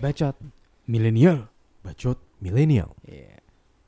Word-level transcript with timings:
Bacot 0.00 0.32
milenial. 0.88 1.44
Bacot 1.84 2.16
milenial. 2.40 2.96
Iya. 3.04 3.36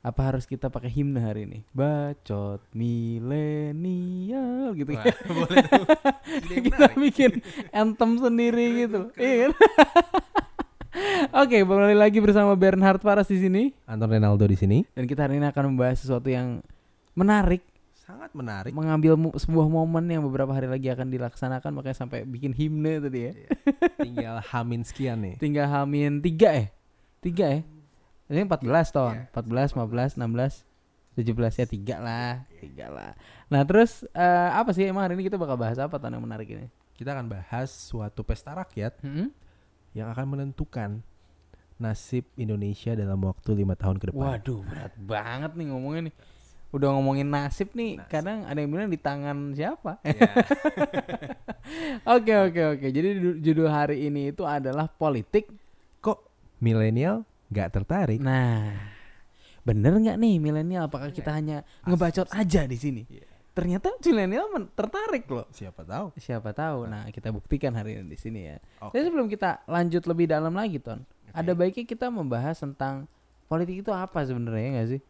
Apa 0.05 0.29
harus 0.29 0.45
kita 0.45 0.69
pakai 0.69 0.93
himne 0.93 1.17
hari 1.17 1.49
ini? 1.49 1.65
Bacot 1.73 2.61
milenial 2.69 4.77
gitu. 4.77 4.93
Wah, 4.93 5.09
boleh 5.09 5.65
tuh. 5.65 5.85
Kita 6.69 6.93
bikin 6.93 7.41
anthem 7.73 8.21
sendiri 8.21 8.85
gitu. 8.85 9.09
Iya 9.17 9.49
kan? 9.49 9.51
Oke, 11.41 11.65
kembali 11.65 11.97
lagi 11.97 12.21
bersama 12.21 12.53
Bernhard 12.53 13.01
Paras 13.01 13.25
di 13.25 13.41
sini 13.41 13.73
Anton 13.89 14.13
Renaldo 14.13 14.45
di 14.45 14.53
sini. 14.53 14.85
dan 14.93 15.09
kita 15.09 15.25
hari 15.25 15.41
ini 15.41 15.49
akan 15.49 15.73
membahas 15.73 15.97
sesuatu 15.97 16.29
yang 16.29 16.61
menarik, 17.17 17.65
Sangat 18.13 18.31
menarik. 18.31 18.71
mengambil 18.71 19.17
mu- 19.17 19.33
sebuah 19.33 19.65
momen 19.65 20.05
yang 20.05 20.21
beberapa 20.21 20.49
hari 20.49 20.69
lagi 20.69 20.85
akan 20.87 21.09
dilaksanakan 21.09 21.73
makanya 21.73 21.97
sampai 21.97 22.21
bikin 22.23 22.53
himne 22.53 23.01
tadi 23.01 23.19
ya. 23.19 23.31
Iya. 23.33 23.47
Tinggal 23.97 24.35
hamin 24.45 24.81
sekian 24.81 25.17
nih. 25.19 25.35
Tinggal 25.37 25.65
hamin 25.65 26.21
tiga 26.21 26.53
eh, 26.53 26.67
tiga 27.19 27.49
eh. 27.49 27.61
Ini 28.29 28.45
14 28.45 28.61
ton, 28.89 29.13
Iya. 29.13 29.27
14, 29.33 29.73
15, 29.73 30.15
16, 30.15 30.63
17 31.13 31.61
ya 31.61 31.65
tiga 31.65 31.95
lah, 31.97 32.33
tiga 32.57 32.87
lah. 32.87 33.11
Nah 33.49 33.61
terus 33.63 34.05
eh, 34.07 34.49
apa 34.49 34.69
sih 34.71 34.85
emang 34.85 35.03
hari 35.03 35.13
ini 35.13 35.25
kita 35.25 35.37
bakal 35.37 35.57
bahas 35.57 35.77
apa 35.77 35.97
yang 35.99 36.21
menarik 36.21 36.47
ini? 36.47 36.69
Kita 36.93 37.11
akan 37.11 37.25
bahas 37.27 37.69
suatu 37.69 38.21
pesta 38.21 38.53
rakyat 38.53 39.01
Hmm? 39.01 39.33
yang 39.93 40.09
akan 40.09 40.25
menentukan 40.27 41.01
nasib 41.75 42.25
Indonesia 42.33 42.93
dalam 42.93 43.17
waktu 43.21 43.53
lima 43.53 43.73
tahun 43.73 43.97
ke 43.97 44.09
depan. 44.09 44.37
Waduh 44.37 44.61
berat 44.63 44.93
banget 44.97 45.51
nih 45.53 45.65
ngomongnya 45.69 46.01
nih. 46.09 46.15
Udah 46.73 46.89
ngomongin 46.89 47.29
nasib 47.29 47.69
nih, 47.77 48.01
Nasib. 48.01 48.09
kadang 48.09 48.49
ada 48.49 48.57
yang 48.57 48.71
bilang 48.73 48.89
di 48.89 48.97
tangan 48.97 49.53
siapa? 49.53 50.01
Iya. 50.01 50.25
Oke 52.17 52.33
oke 52.35 52.61
oke. 52.75 52.87
Jadi 52.91 53.09
du- 53.15 53.39
judul 53.39 53.69
hari 53.71 54.11
ini 54.11 54.35
itu 54.35 54.43
adalah 54.43 54.89
politik. 54.89 55.47
Kok 56.01 56.19
milenial 56.59 57.23
nggak 57.47 57.69
tertarik? 57.71 58.19
Nah, 58.19 58.73
bener 59.63 59.95
nggak 59.95 60.17
nih 60.19 60.35
milenial? 60.43 60.91
Apakah 60.91 61.13
kita 61.13 61.31
hanya 61.31 61.63
ngebacot 61.87 62.27
aja 62.35 62.67
di 62.67 62.75
sini? 62.75 63.07
Iya. 63.07 63.29
Ternyata 63.53 63.95
milenial 64.01 64.49
tertarik 64.73 65.29
loh. 65.29 65.47
Siapa 65.53 65.85
tahu? 65.85 66.11
Siapa 66.19 66.51
tahu. 66.51 66.89
Nah, 66.89 67.07
kita 67.13 67.29
buktikan 67.31 67.71
hari 67.77 68.01
ini 68.01 68.11
di 68.11 68.17
sini 68.19 68.39
ya. 68.49 68.57
Oke. 68.83 68.97
Jadi 68.97 69.03
sebelum 69.07 69.27
kita 69.29 69.61
lanjut 69.63 70.03
lebih 70.03 70.25
dalam 70.27 70.51
lagi, 70.51 70.81
Ton, 70.81 70.99
Oke. 70.99 71.31
ada 71.31 71.51
baiknya 71.53 71.85
kita 71.85 72.09
membahas 72.11 72.59
tentang 72.59 73.05
politik 73.45 73.85
itu 73.85 73.91
apa 73.93 74.19
sebenarnya 74.25 74.59
ya 74.59 74.69
nggak 74.75 74.89
sih? 74.97 75.01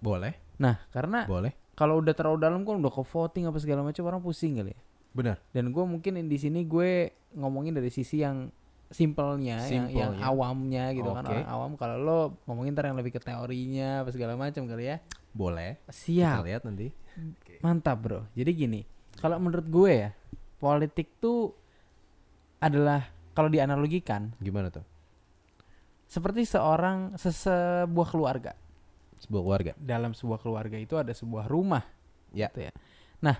Boleh, 0.00 0.32
Nah, 0.60 0.76
karena 0.92 1.24
boleh. 1.24 1.56
kalau 1.72 1.98
udah 1.98 2.12
terlalu 2.12 2.38
dalam 2.38 2.60
kan 2.62 2.76
udah 2.76 2.92
ke 2.92 3.02
voting 3.02 3.48
apa 3.48 3.56
segala 3.56 3.80
macam 3.80 4.04
orang 4.04 4.20
pusing 4.20 4.60
kali 4.60 4.76
ya. 4.76 4.80
Benar. 5.10 5.36
Dan 5.50 5.72
gue 5.72 5.82
mungkin 5.82 6.20
di 6.22 6.38
sini 6.38 6.62
gue 6.62 7.10
ngomongin 7.34 7.74
dari 7.74 7.88
sisi 7.88 8.20
yang 8.20 8.52
simpelnya, 8.90 9.62
yang, 9.70 9.86
yang 9.88 10.12
Simpelnya. 10.14 10.26
awamnya 10.26 10.84
gitu 10.92 11.10
kan 11.10 11.22
Oke. 11.24 11.32
orang 11.32 11.48
awam. 11.48 11.70
Kalau 11.74 11.96
lo 11.96 12.18
ngomongin 12.44 12.74
ntar 12.74 12.90
yang 12.90 12.98
lebih 12.98 13.14
ke 13.14 13.20
teorinya 13.22 14.02
apa 14.02 14.10
segala 14.10 14.34
macam 14.34 14.66
kali 14.66 14.84
ya. 14.84 14.96
Boleh. 15.30 15.78
Siap, 15.86 16.42
Kita 16.42 16.46
lihat 16.46 16.62
nanti. 16.66 16.90
mantap 17.62 17.96
bro. 18.02 18.20
Jadi 18.34 18.50
gini, 18.52 18.80
kalau 19.18 19.38
menurut 19.38 19.66
gue 19.66 19.90
ya 19.94 20.10
politik 20.58 21.16
tuh 21.18 21.54
adalah 22.58 23.08
kalau 23.32 23.48
dianalogikan 23.48 24.34
Gimana 24.36 24.68
tuh? 24.68 24.84
seperti 26.04 26.42
seorang 26.42 27.14
se- 27.14 27.30
sebuah 27.30 28.08
keluarga. 28.10 28.52
Sebuah 29.20 29.42
keluarga. 29.44 29.72
Dalam 29.76 30.16
sebuah 30.16 30.40
keluarga 30.40 30.76
itu 30.76 30.96
ada 30.96 31.12
sebuah 31.12 31.44
rumah. 31.46 31.84
Ya. 32.30 32.46
gitu 32.48 32.62
ya. 32.66 32.72
Nah, 33.20 33.36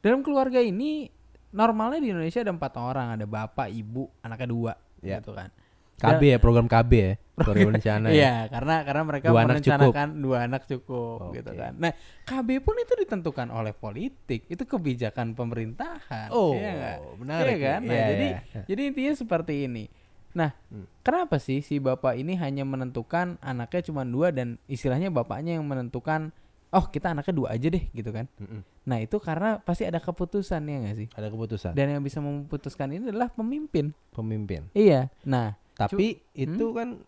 dalam 0.00 0.24
keluarga 0.24 0.58
ini 0.58 1.12
normalnya 1.52 2.00
di 2.00 2.08
Indonesia 2.10 2.40
ada 2.40 2.50
empat 2.50 2.74
orang, 2.80 3.06
ada 3.14 3.26
bapak, 3.28 3.68
ibu, 3.68 4.08
anaknya 4.20 4.48
dua, 4.48 4.72
Ya. 5.00 5.20
gitu 5.20 5.36
kan. 5.36 5.52
KB 6.00 6.22
ya, 6.32 6.38
program 6.40 6.64
KB 6.64 6.92
ya. 6.96 7.12
Program 7.36 7.76
bencana 7.76 8.08
ya. 8.08 8.12
Iya, 8.16 8.34
karena 8.48 8.74
karena 8.88 9.02
mereka 9.04 9.26
Dua 9.28 9.40
anak 9.44 9.48
merencanakan 9.60 10.08
dua 10.16 10.38
anak 10.48 10.62
cukup, 10.64 11.28
Oke. 11.28 11.44
gitu 11.44 11.52
kan. 11.52 11.72
Nah, 11.76 11.92
KB 12.24 12.48
pun 12.64 12.76
itu 12.80 12.92
ditentukan 12.96 13.48
oleh 13.52 13.76
politik, 13.76 14.48
itu 14.48 14.62
kebijakan 14.64 15.36
pemerintahan. 15.36 16.32
Oh, 16.32 16.56
iya 16.56 16.70
nggak? 16.72 16.96
menarik 17.20 17.44
Iya 17.44 17.52
nih. 17.52 17.60
kan? 17.60 17.80
Nah, 17.84 17.92
Iya, 17.92 18.04
jadi 18.08 18.28
iya. 18.32 18.60
jadi 18.64 18.80
intinya 18.88 19.14
seperti 19.14 19.54
ini. 19.68 19.84
Nah, 20.30 20.54
Hmm. 20.68 20.86
kenapa 21.00 21.36
sih 21.36 21.58
si 21.58 21.76
bapak 21.76 22.14
ini 22.14 22.34
hanya 22.34 22.62
menentukan 22.62 23.34
anaknya 23.40 23.82
cuma 23.82 24.02
dua 24.02 24.30
dan 24.30 24.62
istilahnya 24.64 25.08
bapaknya 25.08 25.58
yang 25.58 25.64
menentukan, 25.64 26.30
oh 26.70 26.86
kita 26.86 27.10
anaknya 27.10 27.34
dua 27.34 27.48
aja 27.50 27.66
deh, 27.66 27.84
gitu 27.90 28.10
kan? 28.10 28.30
Mm-mm. 28.36 28.62
Nah 28.82 28.98
itu 28.98 29.18
karena 29.18 29.58
pasti 29.58 29.82
ada 29.82 29.98
keputusan 29.98 30.62
ya 30.62 30.76
nggak 30.80 30.96
sih? 30.96 31.08
Ada 31.10 31.28
keputusan 31.28 31.74
Dan 31.74 31.90
yang 31.90 32.02
bisa 32.02 32.18
memutuskan 32.18 32.90
ini 32.90 33.08
adalah 33.08 33.26
pemimpin. 33.28 33.90
pemimpin. 34.10 34.70
Iya. 34.72 35.10
Nah, 35.22 35.58
Tapi 35.74 36.20
itu 36.30 36.66
kan 36.70 37.00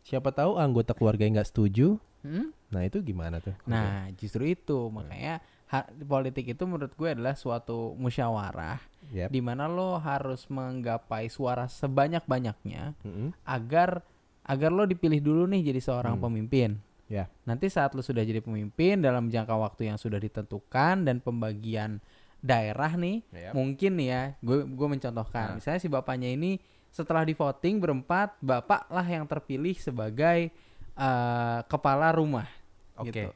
siapa 0.00 0.30
tahu 0.30 0.54
anggota 0.56 0.92
keluarga 0.92 1.24
yang 1.24 1.34
nggak 1.34 1.48
setuju. 1.48 1.96
hmm? 2.20 2.52
Nah 2.70 2.84
itu 2.84 3.00
gimana 3.00 3.40
tuh? 3.40 3.56
nah 3.64 4.06
justru 4.14 4.46
itu 4.46 4.76
makanya 4.88 5.42
ha- 5.70 5.88
politik 6.00 6.46
itu 6.48 6.62
menurut 6.62 6.92
gue 6.92 7.08
adalah 7.08 7.32
suatu 7.32 7.94
musyawarah 7.94 8.78
Yap. 9.10 9.28
di 9.28 9.40
mana 9.40 9.64
lo 9.64 9.96
harus 9.96 10.46
menggapai 10.46 11.26
suara 11.26 11.66
sebanyak 11.66 12.22
banyaknya 12.24 12.94
Mm-mm. 13.00 13.30
agar 13.42 14.02
agar 14.42 14.70
lo 14.70 14.84
dipilih 14.84 15.18
dulu 15.18 15.46
nih 15.46 15.62
jadi 15.64 15.80
seorang 15.80 16.14
Hmm. 16.14 16.24
pemimpin. 16.24 16.70
Ya. 17.06 17.26
Nanti 17.42 17.66
saat 17.66 17.90
lo 17.90 18.00
sudah 18.00 18.22
jadi 18.22 18.38
pemimpin 18.38 18.98
dalam 18.98 19.26
jangka 19.26 19.50
waktu 19.52 19.86
yang 19.86 19.96
sudah 19.96 20.16
ditentukan 20.16 21.02
dan 21.02 21.18
pembagian 21.18 21.98
daerah 22.38 22.94
nih 22.94 23.20
Yap. 23.28 23.52
mungkin 23.52 23.90
nih 23.94 24.08
ya 24.08 24.22
gue 24.38 24.64
gue 24.64 24.88
mencontohkan 24.88 25.46
Nah. 25.46 25.54
misalnya 25.56 25.76
si 25.78 25.86
bapaknya 25.86 26.30
ini 26.30 26.56
setelah 26.88 27.20
di 27.20 27.30
voting 27.30 27.78
berempat 27.78 28.40
bapak 28.40 28.88
lah 28.88 29.04
yang 29.04 29.22
terpilih 29.24 29.76
sebagai 29.76 30.48
eh, 30.92 31.58
kepala 31.64 32.10
rumah 32.10 32.48
Oke. 32.96 33.12
gitu 33.12 33.28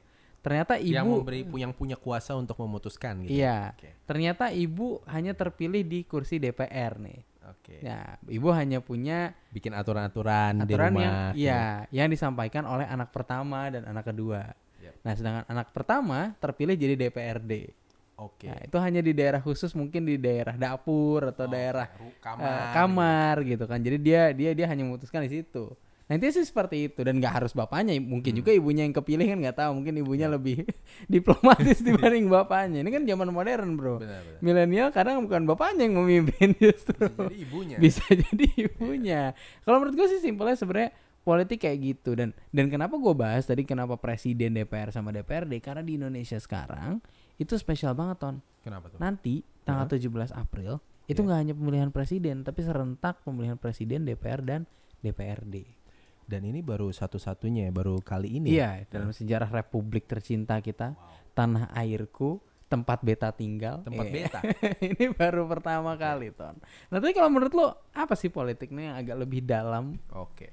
ternyata 0.45 0.77
Yang 0.77 1.07
ibu 1.09 1.15
memberi 1.17 1.41
yang 1.57 1.73
punya 1.73 1.97
kuasa 1.97 2.37
untuk 2.37 2.61
memutuskan 2.61 3.25
gitu. 3.25 3.33
iya 3.33 3.73
Oke. 3.73 3.89
ternyata 4.05 4.53
ibu 4.53 5.01
hanya 5.09 5.33
terpilih 5.33 5.81
di 5.81 6.05
kursi 6.05 6.37
DPR 6.37 7.01
nih 7.01 7.19
Oke. 7.49 7.81
ya 7.81 8.21
ibu 8.29 8.53
hanya 8.53 8.85
punya 8.85 9.33
Bikin 9.49 9.73
aturan-aturan 9.73 10.61
di 10.63 10.77
aturan 10.77 10.93
rumah. 10.93 11.01
yang 11.01 11.17
iya 11.33 11.63
yang 11.89 12.13
disampaikan 12.13 12.69
oleh 12.69 12.85
anak 12.85 13.09
pertama 13.09 13.73
dan 13.73 13.89
anak 13.89 14.05
kedua 14.05 14.53
Yap. 14.85 14.95
nah 15.01 15.13
sedangkan 15.17 15.45
anak 15.49 15.73
pertama 15.73 16.37
terpilih 16.37 16.77
jadi 16.77 16.95
DPRD 17.01 17.73
Oke. 18.15 18.47
nah, 18.47 18.61
itu 18.63 18.77
hanya 18.79 19.03
di 19.03 19.11
daerah 19.11 19.43
khusus 19.43 19.75
mungkin 19.75 20.07
di 20.07 20.15
daerah 20.15 20.55
dapur 20.55 21.35
atau 21.35 21.51
daerah 21.51 21.91
Ru- 21.99 22.15
eh, 22.15 22.21
kamar. 22.23 22.71
kamar 22.71 23.35
gitu 23.43 23.65
kan. 23.67 23.83
Jadi 23.83 23.99
dia 23.99 24.31
dia 24.31 24.55
dia 24.55 24.71
hanya 24.71 24.87
memutuskan 24.87 25.27
di 25.27 25.35
situ. 25.35 25.75
Nanti 26.05 26.29
sih 26.31 26.45
seperti 26.45 26.87
itu 26.87 27.01
dan 27.01 27.17
nggak 27.17 27.41
harus 27.41 27.53
bapaknya, 27.53 27.97
mungkin 27.97 28.37
juga 28.37 28.53
ibunya 28.53 28.85
yang 28.85 28.93
kepilih 28.93 29.25
kan 29.25 29.39
nggak 29.41 29.57
tahu, 29.57 29.71
mungkin 29.73 29.97
ibunya 29.97 30.29
lebih 30.29 30.69
diplomatis 31.09 31.81
dibanding 31.87 32.29
bapaknya. 32.29 32.85
Ini 32.85 32.91
kan 32.91 33.03
zaman 33.05 33.29
modern 33.29 33.69
bro. 33.75 33.97
Milenial 34.39 34.93
kadang 34.93 35.25
bukan 35.25 35.45
bapaknya 35.45 35.89
yang 35.89 35.97
memimpin 35.97 36.53
justru, 36.61 37.09
Bisa 37.09 37.25
jadi 37.25 37.37
ibunya. 37.41 37.77
bisa 37.81 38.05
jadi 38.11 38.47
ibunya. 38.61 39.23
Kalau 39.63 39.81
menurut 39.81 39.97
gue 39.97 40.09
sih 40.11 40.21
simpelnya 40.21 40.55
sebenarnya 40.55 40.93
politik 41.25 41.65
kayak 41.65 41.79
gitu 41.81 42.13
dan 42.13 42.37
dan 42.53 42.69
kenapa 42.69 43.01
gue 43.01 43.15
bahas 43.17 43.49
tadi 43.49 43.65
kenapa 43.65 43.97
presiden 43.97 44.53
DPR 44.53 44.93
sama 44.93 45.09
DPRD 45.09 45.57
karena 45.59 45.81
di 45.81 45.97
Indonesia 45.97 46.37
sekarang 46.37 47.01
itu 47.37 47.57
spesial 47.57 47.97
banget 47.97 48.21
ton. 48.21 48.37
Kenapa 48.61 48.93
tuh? 48.93 49.01
Nanti 49.01 49.41
tanggal 49.65 49.89
17 49.89 50.05
April 50.31 50.85
itu 51.05 51.17
Iya. 51.17 51.25
nggak 51.25 51.39
hanya 51.41 51.55
pemilihan 51.57 51.89
presiden 51.89 52.45
tapi 52.45 52.61
serentak 52.61 53.25
pemilihan 53.25 53.57
presiden 53.57 54.05
DPR 54.05 54.45
dan 54.45 54.69
DPRD. 55.01 55.84
Dan 56.25 56.41
ini 56.45 56.65
baru 56.65 56.89
satu-satunya, 56.89 57.69
baru 57.69 58.01
kali 58.01 58.41
ini. 58.41 58.57
Iya, 58.57 58.89
dalam 58.89 59.13
sejarah 59.13 59.53
Republik 59.53 60.09
tercinta 60.09 60.57
kita, 60.59 60.97
tanah 61.33 61.69
airku, 61.77 62.41
tempat 62.65 63.05
beta 63.05 63.29
tinggal. 63.29 63.85
Tempat 63.85 64.07
Iya. 64.09 64.15
beta. 64.17 64.41
ini 64.97 65.05
baru 65.13 65.45
pertama 65.45 65.93
kali, 65.95 66.33
Ton. 66.33 66.57
Nah, 66.89 66.99
tapi 66.99 67.13
kalau 67.13 67.29
menurut 67.29 67.53
lo 67.53 67.67
apa 67.93 68.17
sih 68.17 68.33
politiknya 68.33 68.91
yang 68.91 68.97
agak 68.97 69.17
lebih 69.21 69.45
dalam? 69.45 70.01
Oke. 70.11 70.49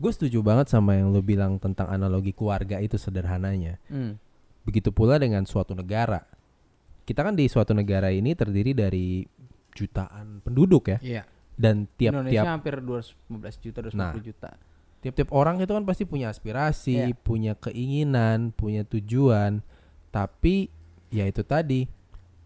Gue 0.00 0.10
setuju 0.10 0.40
banget 0.42 0.66
sama 0.66 0.98
yang 0.98 1.12
lo 1.12 1.20
bilang 1.22 1.60
tentang 1.60 1.86
analogi 1.86 2.32
keluarga 2.32 2.80
itu 2.80 2.96
sederhananya. 2.98 3.78
Hmm. 3.86 4.18
Begitu 4.64 4.90
pula 4.90 5.20
dengan 5.20 5.44
suatu 5.44 5.76
negara. 5.76 6.24
Kita 7.04 7.22
kan 7.22 7.36
di 7.36 7.46
suatu 7.46 7.70
negara 7.76 8.08
ini 8.10 8.32
terdiri 8.34 8.72
dari 8.72 9.22
jutaan 9.70 10.40
penduduk 10.42 10.88
ya. 10.88 10.98
Iya. 10.98 11.22
Dan 11.52 11.84
Indonesia 11.86 12.42
tiap-tiap 12.42 12.44
hampir 12.48 12.74
215 12.80 13.54
juta, 13.60 13.78
250 13.84 14.00
Nah. 14.00 14.12
juta. 14.18 14.50
Tiap-tiap 15.02 15.34
orang 15.34 15.58
itu 15.58 15.74
kan 15.74 15.82
pasti 15.82 16.06
punya 16.06 16.30
aspirasi, 16.30 17.10
Iya. 17.10 17.18
punya 17.18 17.52
keinginan, 17.58 18.54
punya 18.54 18.86
tujuan. 18.86 19.60
Tapi 20.14 20.70
ya 21.10 21.26
itu 21.26 21.42
tadi 21.42 21.84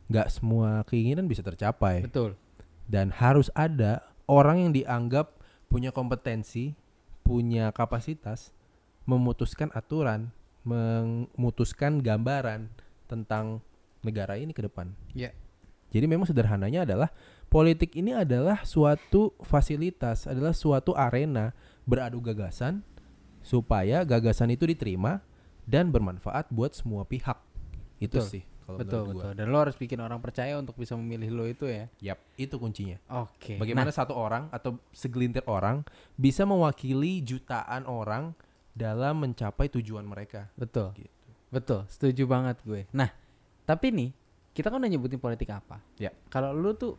nggak 0.08 0.28
semua 0.32 0.82
keinginan 0.88 1.28
bisa 1.28 1.44
tercapai. 1.44 2.02
Betul. 2.02 2.34
dan 2.86 3.10
harus 3.10 3.50
ada 3.58 4.06
orang 4.30 4.62
yang 4.62 4.70
dianggap 4.70 5.34
punya 5.66 5.90
kompetensi, 5.90 6.78
punya 7.26 7.74
kapasitas 7.74 8.54
memutuskan 9.10 9.74
aturan, 9.74 10.30
memutuskan 10.62 11.98
gambaran 11.98 12.70
tentang 13.10 13.58
negara 14.06 14.38
ini 14.38 14.54
ke 14.54 14.62
depan. 14.62 14.94
Iya. 15.14 15.34
Jadi 15.90 16.06
memang 16.06 16.26
sederhananya 16.26 16.86
adalah 16.86 17.10
politik 17.50 17.94
ini 17.98 18.14
adalah 18.14 18.62
suatu 18.62 19.34
fasilitas, 19.42 20.26
adalah 20.26 20.54
suatu 20.54 20.94
arena 20.94 21.54
beradu 21.86 22.18
gagasan 22.20 22.82
supaya 23.40 24.02
gagasan 24.02 24.50
itu 24.52 24.66
diterima 24.66 25.22
dan 25.64 25.94
bermanfaat 25.94 26.50
buat 26.50 26.74
semua 26.74 27.06
pihak. 27.06 27.38
Itu 28.02 28.20
Betul. 28.20 28.28
sih 28.28 28.44
kalau 28.66 28.82
betul 28.82 29.00
menurut 29.06 29.14
betul. 29.22 29.32
Dan 29.38 29.46
lo 29.54 29.58
harus 29.62 29.76
bikin 29.78 29.98
orang 30.02 30.18
percaya 30.18 30.58
untuk 30.58 30.74
bisa 30.74 30.98
memilih 30.98 31.30
lo 31.30 31.44
itu 31.46 31.70
ya. 31.70 31.86
gua. 31.86 32.02
Yap, 32.02 32.18
itu 32.34 32.54
kuncinya. 32.58 32.98
Oke. 33.22 33.62
Bagaimana 33.62 33.94
Nah, 33.94 33.96
satu 33.96 34.12
orang 34.18 34.50
atau 34.50 34.82
segelintir 34.90 35.46
orang 35.46 35.86
bisa 36.18 36.42
mewakili 36.42 37.22
jutaan 37.22 37.86
orang 37.86 38.34
dalam 38.74 39.22
mencapai 39.22 39.70
tujuan 39.70 40.02
mereka. 40.02 40.50
betul. 40.58 40.90
Gitu. 40.98 41.14
Betul, 41.46 41.86
setuju 41.86 42.26
banget 42.26 42.58
gue. 42.66 42.90
Nah, 42.90 43.06
tapi 43.62 43.94
nih 43.94 44.10
kita 44.50 44.66
kan 44.66 44.82
udah 44.82 44.90
nyebutin 44.90 45.22
politik 45.22 45.46
apa? 45.54 45.78
Ya. 45.94 46.10
Kalau 46.26 46.50
lu 46.50 46.74
tuh 46.74 46.98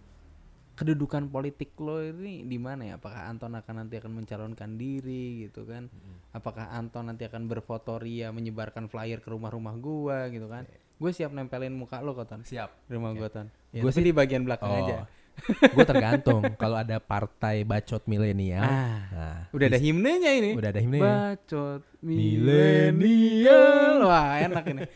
kedudukan 0.77 1.25
politik 1.25 1.73
lo 1.77 1.99
ini 1.99 2.43
di 2.43 2.55
mana 2.55 2.85
ya? 2.85 2.93
Apakah 2.95 3.25
Anton 3.25 3.51
akan 3.51 3.73
nanti 3.75 3.97
akan 3.97 4.09
mencalonkan 4.13 4.73
diri 4.73 5.43
gitu 5.43 5.65
kan? 5.65 5.85
Apakah 6.31 6.69
Anton 6.69 7.07
nanti 7.07 7.23
akan 7.23 7.45
berfotoria 7.45 8.29
menyebarkan 8.29 8.85
flyer 8.85 9.17
ke 9.17 9.27
rumah-rumah 9.27 9.73
gua 9.75 10.27
gitu 10.27 10.45
kan? 10.45 10.63
Gue 10.95 11.09
siap 11.09 11.29
nempelin 11.29 11.71
muka 11.71 11.99
lo 11.99 12.13
kok 12.13 12.27
Ton. 12.27 12.39
Siap. 12.41 12.67
Di 12.85 12.91
rumah 12.93 13.11
gua 13.11 13.27
Ton. 13.27 13.45
Ya, 13.69 13.81
Gua 13.81 13.89
tapi 13.89 13.99
sih- 13.99 14.05
di 14.05 14.11
bagian 14.11 14.41
belakang 14.41 14.69
Oh. 14.69 14.79
aja. 14.79 14.97
gue 15.45 15.85
tergantung 15.85 16.41
kalau 16.57 16.75
ada 16.75 16.97
partai 16.97 17.61
bacot 17.61 18.01
milenial. 18.05 18.59
Ah, 18.59 18.97
Nah, 19.07 19.39
udah 19.51 19.65
ada 19.67 19.77
himnenya 19.77 20.31
ini. 20.33 20.53
udah 20.53 20.67
ada 20.67 20.81
himne. 20.81 20.97
Bacot 20.97 21.81
milenial. 22.01 24.01
Wah, 24.01 24.39
enak 24.39 24.63
ini. 24.67 24.83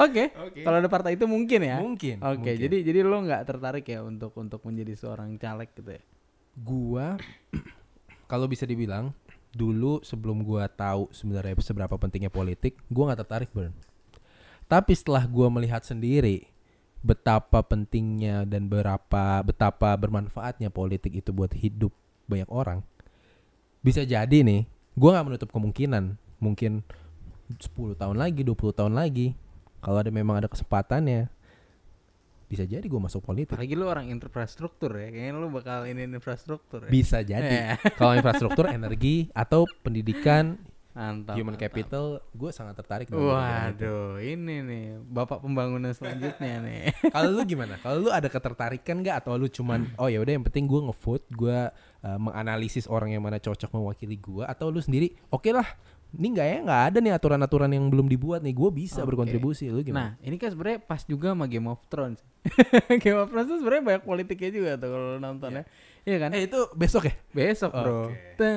Oke. 0.00 0.32
Oke. 0.32 0.60
Kalau 0.64 0.76
ada 0.80 0.88
partai 0.88 1.16
itu 1.18 1.28
mungkin 1.28 1.60
ya. 1.60 1.78
Mungkin. 1.78 2.22
Oke, 2.24 2.36
mungkin. 2.40 2.54
jadi 2.56 2.76
jadi 2.80 2.98
lo 3.04 3.20
nggak 3.22 3.42
tertarik 3.44 3.84
ya 3.84 4.00
untuk 4.00 4.32
untuk 4.40 4.60
menjadi 4.64 4.96
seorang 4.96 5.36
caleg 5.36 5.70
gitu 5.76 5.92
ya? 5.94 6.02
gua 6.54 7.18
kalau 8.30 8.46
bisa 8.46 8.62
dibilang 8.62 9.10
dulu 9.54 10.02
sebelum 10.02 10.42
gua 10.42 10.66
tahu 10.66 11.10
sebenarnya 11.14 11.54
seberapa 11.62 11.94
pentingnya 11.94 12.30
politik, 12.30 12.78
gua 12.90 13.10
nggak 13.10 13.20
tertarik, 13.26 13.50
Bern. 13.54 13.74
Tapi 14.66 14.92
setelah 14.94 15.22
gua 15.30 15.50
melihat 15.50 15.82
sendiri 15.86 16.50
betapa 17.04 17.60
pentingnya 17.60 18.48
dan 18.48 18.66
berapa 18.66 19.44
betapa 19.44 19.92
bermanfaatnya 19.94 20.72
politik 20.72 21.14
itu 21.14 21.30
buat 21.30 21.52
hidup 21.54 21.92
banyak 22.26 22.48
orang. 22.50 22.82
Bisa 23.84 24.02
jadi 24.02 24.42
nih, 24.42 24.66
gua 24.98 25.18
nggak 25.18 25.26
menutup 25.26 25.50
kemungkinan 25.54 26.18
mungkin 26.42 26.82
10 27.60 27.94
tahun 27.94 28.16
lagi, 28.18 28.42
20 28.42 28.72
tahun 28.74 28.94
lagi 28.96 29.36
kalau 29.84 30.00
ada 30.00 30.08
memang 30.08 30.40
ada 30.40 30.48
kesempatannya 30.48 31.28
bisa 32.48 32.64
jadi 32.68 32.84
gua 32.86 33.10
masuk 33.10 33.24
politik. 33.24 33.56
Apalagi 33.56 33.74
lo 33.74 33.90
orang 33.90 34.08
infrastruktur 34.12 34.94
ya, 34.94 35.10
kayaknya 35.10 35.32
lo 35.36 35.48
bakal 35.50 35.88
ini 35.88 36.06
infrastruktur 36.06 36.86
ya. 36.86 36.90
Bisa 36.92 37.18
jadi. 37.24 37.74
Eh, 37.74 37.78
Kalau 37.98 38.14
infrastruktur, 38.14 38.70
energi 38.70 39.32
atau 39.32 39.66
pendidikan, 39.82 40.60
mantap. 40.94 41.34
human 41.34 41.56
mantap. 41.56 41.66
capital, 41.66 42.04
gue 42.30 42.50
sangat 42.54 42.78
tertarik. 42.78 43.10
Waduh, 43.10 44.22
ini 44.22 44.62
nih 44.62 44.86
bapak 45.02 45.42
pembangunan 45.42 45.90
selanjutnya 45.90 46.60
nih. 46.68 46.94
Kalau 47.10 47.34
lu 47.34 47.42
gimana? 47.42 47.80
Kalau 47.82 47.98
lu 47.98 48.10
ada 48.12 48.28
ketertarikan 48.30 49.02
nggak 49.02 49.24
atau 49.24 49.34
lu 49.34 49.50
cuman 49.50 49.90
oh 50.00 50.06
ya 50.06 50.22
udah 50.22 50.32
yang 50.38 50.44
penting 50.46 50.70
gue 50.70 50.80
ngevote, 50.84 51.26
gue 51.34 51.58
uh, 52.06 52.18
menganalisis 52.20 52.86
orang 52.86 53.10
yang 53.10 53.24
mana 53.24 53.42
cocok 53.42 53.72
mewakili 53.72 54.20
gue 54.20 54.44
atau 54.46 54.70
lu 54.70 54.78
sendiri 54.78 55.10
oke 55.32 55.50
lah. 55.50 55.66
Ini 56.14 56.26
nggak 56.30 56.46
ya 56.46 56.58
nggak 56.62 56.82
ada 56.86 56.98
nih 56.98 57.12
aturan-aturan 57.12 57.68
yang 57.68 57.84
belum 57.86 58.06
dibuat 58.06 58.40
nih. 58.40 58.52
Gue 58.52 58.70
bisa 58.70 59.00
Oke. 59.00 59.10
berkontribusi. 59.10 59.66
Lu 59.66 59.78
Nah, 59.78 59.84
gimana? 59.84 60.08
ini 60.20 60.36
kan 60.36 60.48
sebenarnya 60.48 60.78
pas 60.80 61.02
juga 61.02 61.30
sama 61.30 61.44
Game 61.44 61.66
of 61.66 61.82
Thrones. 61.86 62.22
Game 63.02 63.16
of 63.16 63.28
Thrones 63.28 63.48
tuh 63.48 63.58
sebenarnya 63.58 63.82
banyak 63.84 64.02
politiknya 64.04 64.50
juga 64.50 64.70
tuh 64.76 64.88
kalau 64.88 65.10
nonton 65.18 65.50
ya. 65.52 65.64
Iya 66.04 66.16
kan? 66.18 66.30
eh 66.32 66.44
itu 66.44 66.60
besok 66.72 67.08
ya? 67.08 67.14
Besok 67.30 67.72
bro. 67.72 68.12
Oke. 68.12 68.52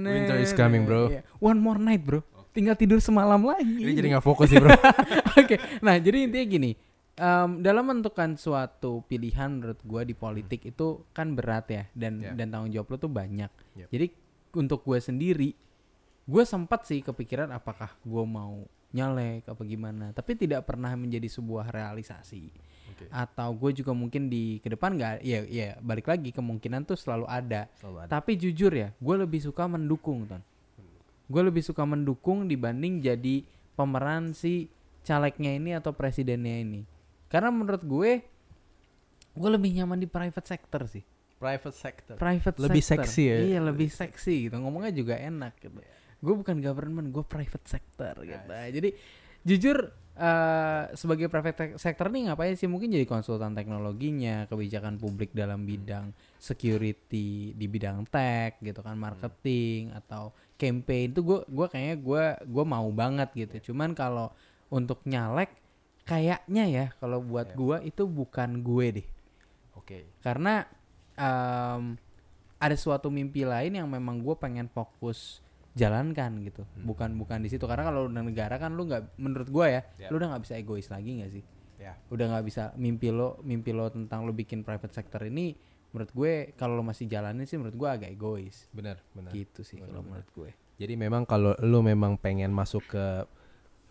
Winter 0.00 0.36
is 0.38 0.52
coming, 0.52 0.84
bro. 0.84 1.12
One 1.38 1.58
more 1.58 1.76
night 1.76 2.00
bro. 2.00 2.20
Tinggal 2.50 2.74
tidur 2.74 2.98
semalam 2.98 3.38
lagi. 3.40 3.78
Ini 3.78 3.92
jadi 3.94 4.08
nggak 4.10 4.24
fokus 4.24 4.50
sih 4.50 4.58
bro. 4.58 4.74
Oke, 5.36 5.54
nah 5.78 5.94
jadi 5.94 6.26
intinya 6.26 6.46
gini, 6.48 6.70
em, 7.14 7.50
dalam 7.60 7.86
menentukan 7.86 8.34
suatu 8.34 9.06
pilihan 9.06 9.46
menurut 9.52 9.78
gua 9.82 10.02
di 10.02 10.12
politik 10.12 10.66
itu 10.66 11.06
kan 11.12 11.32
berat 11.32 11.68
ya 11.68 11.82
dan 11.92 12.18
Ya. 12.18 12.34
dan 12.34 12.50
tanggung 12.50 12.72
jawab 12.72 12.90
lo 12.90 12.96
tuh 12.98 13.06
banyak. 13.08 13.50
Yep. 13.76 13.88
Jadi 13.88 14.06
untuk 14.52 14.82
gue 14.82 14.98
sendiri, 14.98 15.54
gue 16.30 16.44
sempat 16.46 16.86
sih 16.86 17.02
kepikiran 17.02 17.50
apakah 17.50 17.90
gue 18.06 18.24
mau 18.24 18.62
nyalek 18.94 19.46
apa 19.50 19.62
gimana, 19.66 20.14
tapi 20.14 20.38
tidak 20.38 20.66
pernah 20.66 20.94
menjadi 20.94 21.26
sebuah 21.26 21.70
realisasi. 21.70 22.50
Oke. 22.90 23.06
Atau 23.10 23.54
gue 23.54 23.82
juga 23.82 23.94
mungkin 23.94 24.30
di 24.30 24.62
ke 24.62 24.70
depan 24.70 24.94
nggak, 24.94 25.26
ya 25.26 25.42
ya 25.46 25.78
balik 25.82 26.10
lagi 26.10 26.30
kemungkinan 26.30 26.86
tuh 26.86 26.98
selalu 26.98 27.26
ada. 27.26 27.66
Selalu 27.78 28.06
ada. 28.06 28.10
Tapi 28.10 28.38
jujur 28.38 28.70
ya, 28.70 28.94
gue 28.94 29.16
lebih 29.18 29.42
suka 29.42 29.66
mendukung, 29.66 30.26
ton. 30.26 30.42
Gue 31.30 31.42
lebih 31.46 31.62
suka 31.62 31.86
mendukung 31.86 32.50
dibanding 32.50 32.98
jadi 32.98 33.46
pemeran 33.78 34.34
si 34.34 34.66
calegnya 35.06 35.54
ini 35.54 35.78
atau 35.78 35.94
presidennya 35.94 36.58
ini. 36.62 36.82
Karena 37.30 37.54
menurut 37.54 37.86
gue, 37.86 38.22
gue 39.38 39.50
lebih 39.54 39.70
nyaman 39.78 40.02
di 40.02 40.10
private 40.10 40.46
sector 40.50 40.90
sih. 40.90 41.06
Private 41.40 41.72
sector. 41.72 42.14
Private 42.20 42.58
Lebih 42.60 42.84
sector. 42.84 43.08
seksi 43.08 43.22
ya? 43.24 43.36
Iya, 43.40 43.58
lebih 43.64 43.88
seksi 43.88 44.34
gitu. 44.50 44.60
Ngomongnya 44.60 44.92
juga 44.92 45.16
enak 45.16 45.56
gitu. 45.56 45.80
Gue 46.20 46.34
bukan 46.36 46.60
government, 46.60 47.08
gue 47.10 47.24
private 47.24 47.66
sector 47.66 48.14
gitu. 48.24 48.48
Jadi 48.48 48.90
jujur 49.40 49.88
eh 50.20 50.84
sebagai 50.92 51.32
private 51.32 51.80
sector 51.80 52.12
nih 52.12 52.28
ngapain 52.28 52.52
sih? 52.52 52.68
Mungkin 52.68 52.92
jadi 52.92 53.08
konsultan 53.08 53.56
teknologinya, 53.56 54.44
kebijakan 54.52 55.00
publik 55.00 55.32
dalam 55.32 55.64
bidang 55.64 56.12
security 56.36 57.56
di 57.56 57.66
bidang 57.66 58.04
tech 58.12 58.60
gitu 58.60 58.84
kan, 58.84 59.00
marketing 59.00 59.96
atau 59.96 60.36
campaign 60.60 61.16
itu 61.16 61.24
gue 61.24 61.40
gua 61.48 61.66
kayaknya 61.72 61.96
gue 62.04 62.24
gua 62.52 62.64
mau 62.68 62.88
banget 62.92 63.32
gitu. 63.32 63.72
Cuman 63.72 63.96
kalau 63.96 64.28
untuk 64.68 65.00
nyalek 65.08 65.56
kayaknya 66.04 66.64
ya 66.68 66.86
kalau 67.00 67.24
buat 67.24 67.56
gua 67.56 67.80
itu 67.80 68.04
bukan 68.04 68.60
gue 68.60 68.86
deh. 69.00 69.08
Oke. 69.80 70.04
karena 70.20 70.68
em, 71.16 71.96
ada 72.60 72.76
suatu 72.76 73.08
mimpi 73.08 73.48
lain 73.48 73.80
yang 73.80 73.88
memang 73.88 74.20
gue 74.20 74.36
pengen 74.36 74.68
fokus 74.68 75.40
jalankan 75.72 76.42
gitu 76.42 76.66
bukan 76.82 77.14
bukan 77.14 77.38
di 77.40 77.48
situ 77.48 77.62
karena 77.64 77.86
kalau 77.86 78.06
udah 78.06 78.22
negara 78.22 78.56
kan 78.56 78.74
lu 78.74 78.84
nggak 78.84 79.14
menurut 79.16 79.48
gue 79.48 79.66
ya 79.70 79.82
Ya. 79.96 80.08
lu 80.10 80.18
udah 80.18 80.34
nggak 80.34 80.42
bisa 80.42 80.54
egois 80.56 80.88
lagi 80.88 81.22
nggak 81.22 81.30
sih 81.30 81.44
Ya. 81.78 81.96
udah 82.10 82.26
nggak 82.28 82.44
bisa 82.44 82.62
mimpi 82.76 83.08
lo 83.08 83.40
mimpi 83.40 83.70
lo 83.70 83.88
tentang 83.88 84.26
lo 84.26 84.32
bikin 84.32 84.60
private 84.60 84.92
sector 84.92 85.24
ini 85.24 85.54
menurut 85.90 86.10
gue 86.12 86.32
kalau 86.54 86.76
lo 86.76 86.84
masih 86.84 87.06
jalanin 87.06 87.46
sih 87.46 87.56
menurut 87.56 87.74
gue 87.74 87.88
agak 87.88 88.10
egois 88.10 88.66
Benar, 88.70 89.00
benar. 89.10 89.30
gitu 89.32 89.62
sih 89.62 89.78
kalau 89.78 90.02
menurut 90.02 90.28
gue 90.30 90.50
Jadi 90.80 90.96
memang 90.96 91.24
kalau 91.24 91.52
lu 91.60 91.84
memang 91.84 92.16
pengen 92.16 92.48
masuk 92.50 92.80
ke 92.88 93.04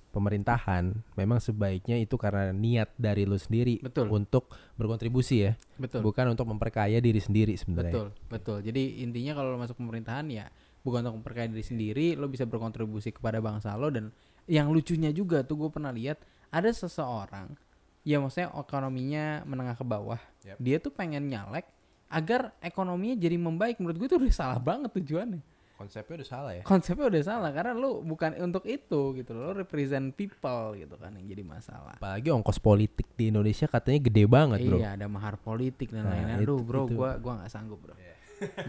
pemerintahan, 0.09 0.89
memang 1.13 1.37
sebaiknya 1.37 2.01
itu 2.01 2.17
karena 2.17 2.49
niat 2.49 2.89
dari 2.97 3.29
lu 3.29 3.37
sendiri 3.37 3.77
Betul. 3.77 4.09
untuk 4.09 4.49
berkontribusi 4.73 5.45
ya, 5.45 5.53
betul 5.77 6.01
bukan 6.01 6.33
untuk 6.33 6.49
memperkaya 6.49 6.97
diri 6.97 7.21
sendiri 7.21 7.53
sebenarnya. 7.53 7.93
Betul, 7.93 8.07
betul. 8.25 8.57
Jadi 8.65 9.05
intinya 9.05 9.37
kalau 9.37 9.53
lo 9.53 9.61
masuk 9.61 9.77
pemerintahan 9.77 10.25
ya 10.33 10.49
bukan 10.79 11.03
untuk 11.03 11.15
memperkaya 11.19 11.45
diri 11.45 11.61
sendiri, 11.61 12.07
lo 12.13 12.25
bisa 12.25 12.43
berkontribusi 12.43 13.11
kepada 13.11 13.37
bangsa 13.37 13.73
lo 13.73 13.89
dan 13.89 14.09
yang 14.45 14.67
lucunya 14.67 15.09
juga 15.09 15.41
tuh 15.41 15.55
gue 15.57 15.69
pernah 15.69 15.89
lihat 15.89 16.17
ada 16.49 16.67
seseorang 16.67 17.53
ya 18.01 18.17
maksudnya 18.17 18.49
ekonominya 18.51 19.43
menengah 19.43 19.75
ke 19.75 19.83
bawah, 19.83 20.17
Yep. 20.41 20.57
dia 20.57 20.77
tuh 20.79 20.89
pengen 20.89 21.27
nyalek 21.27 21.67
agar 22.09 22.57
ekonominya 22.57 23.13
jadi 23.15 23.37
membaik. 23.37 23.77
Menurut 23.77 23.97
gue 23.97 24.07
itu 24.07 24.17
udah 24.17 24.33
salah 24.33 24.57
banget 24.57 24.89
tujuannya. 24.95 25.43
Konsepnya 25.77 26.19
udah 26.19 26.27
salah 26.27 26.51
ya. 26.51 26.63
Konsepnya 26.65 27.07
udah 27.07 27.23
salah 27.23 27.51
karena 27.53 27.71
lo 27.71 28.01
bukan 28.01 28.35
untuk 28.41 28.65
itu 28.65 29.15
gitu 29.15 29.31
lo 29.31 29.53
represent 29.53 30.11
people 30.11 30.75
gitu 30.75 30.95
kan 30.95 31.15
yang 31.15 31.23
jadi 31.23 31.43
masalah. 31.45 31.95
Apalagi 31.95 32.33
ongkos 32.33 32.59
politik 32.59 33.07
di 33.15 33.31
Indonesia 33.31 33.63
katanya 33.63 33.99
gede 34.01 34.27
banget, 34.27 34.59
Bro. 34.65 34.75
Iya, 34.75 34.99
ada 34.99 35.07
mahar 35.07 35.37
politik 35.37 35.93
dan 35.93 36.03
Nah, 36.03 36.11
lain-lain. 36.17 36.43
Aduh, 36.43 36.59
itu- 36.59 36.65
bro, 36.65 36.81
itu. 36.83 36.95
gua 36.97 37.15
gua 37.15 37.33
nggak 37.39 37.51
sanggup, 37.53 37.79
bro. 37.79 37.95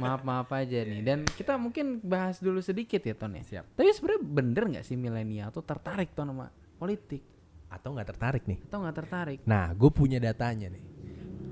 Maaf 0.02 0.20
maaf 0.26 0.48
aja 0.52 0.82
nih. 0.82 1.00
Dan 1.02 1.18
kita 1.26 1.54
mungkin 1.56 2.02
bahas 2.02 2.38
dulu 2.42 2.58
sedikit 2.60 3.00
ya, 3.02 3.14
Ton 3.14 3.34
ya. 3.36 3.42
Siap. 3.42 3.78
Tapi 3.78 3.88
sebenarnya 3.94 4.22
bener 4.22 4.64
nggak 4.76 4.84
sih 4.86 4.96
milenial 4.98 5.50
tuh 5.50 5.62
tertarik 5.64 6.12
ton 6.14 6.30
sama 6.30 6.50
politik 6.80 7.22
Atau 7.70 7.94
nggak 7.94 8.08
tertarik 8.16 8.42
nih? 8.50 8.58
atau 8.66 8.82
nggak 8.82 8.96
tertarik? 8.98 9.38
Nah, 9.46 9.70
gue 9.70 9.90
punya 9.94 10.18
datanya 10.18 10.74
nih. 10.74 10.82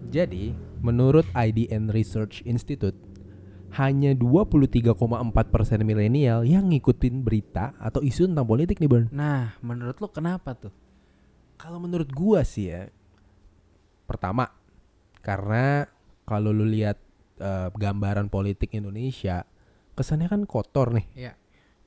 Jadi, 0.08 0.50
menurut 0.82 1.28
IDN 1.30 1.94
Research 1.94 2.42
Institute, 2.42 2.96
hanya 3.76 4.16
23,4% 4.16 4.96
milenial 5.84 6.42
yang 6.42 6.72
ngikutin 6.72 7.20
berita 7.20 7.76
atau 7.76 8.00
isu 8.00 8.26
tentang 8.26 8.48
politik 8.48 8.80
nih, 8.80 8.88
Bern. 8.88 9.06
Nah, 9.12 9.54
menurut 9.60 10.00
lo 10.00 10.08
kenapa 10.08 10.56
tuh? 10.56 10.72
Kalau 11.54 11.76
menurut 11.78 12.08
gua 12.10 12.42
sih 12.42 12.72
ya, 12.72 12.88
pertama 14.08 14.48
karena 15.20 15.84
kalau 16.24 16.50
lu 16.50 16.64
lihat 16.64 16.96
eh, 17.38 17.68
gambaran 17.70 18.26
politik 18.26 18.74
Indonesia, 18.74 19.46
kesannya 19.92 20.26
kan 20.26 20.42
kotor 20.44 20.92
nih. 20.92 21.06
Iya. 21.16 21.34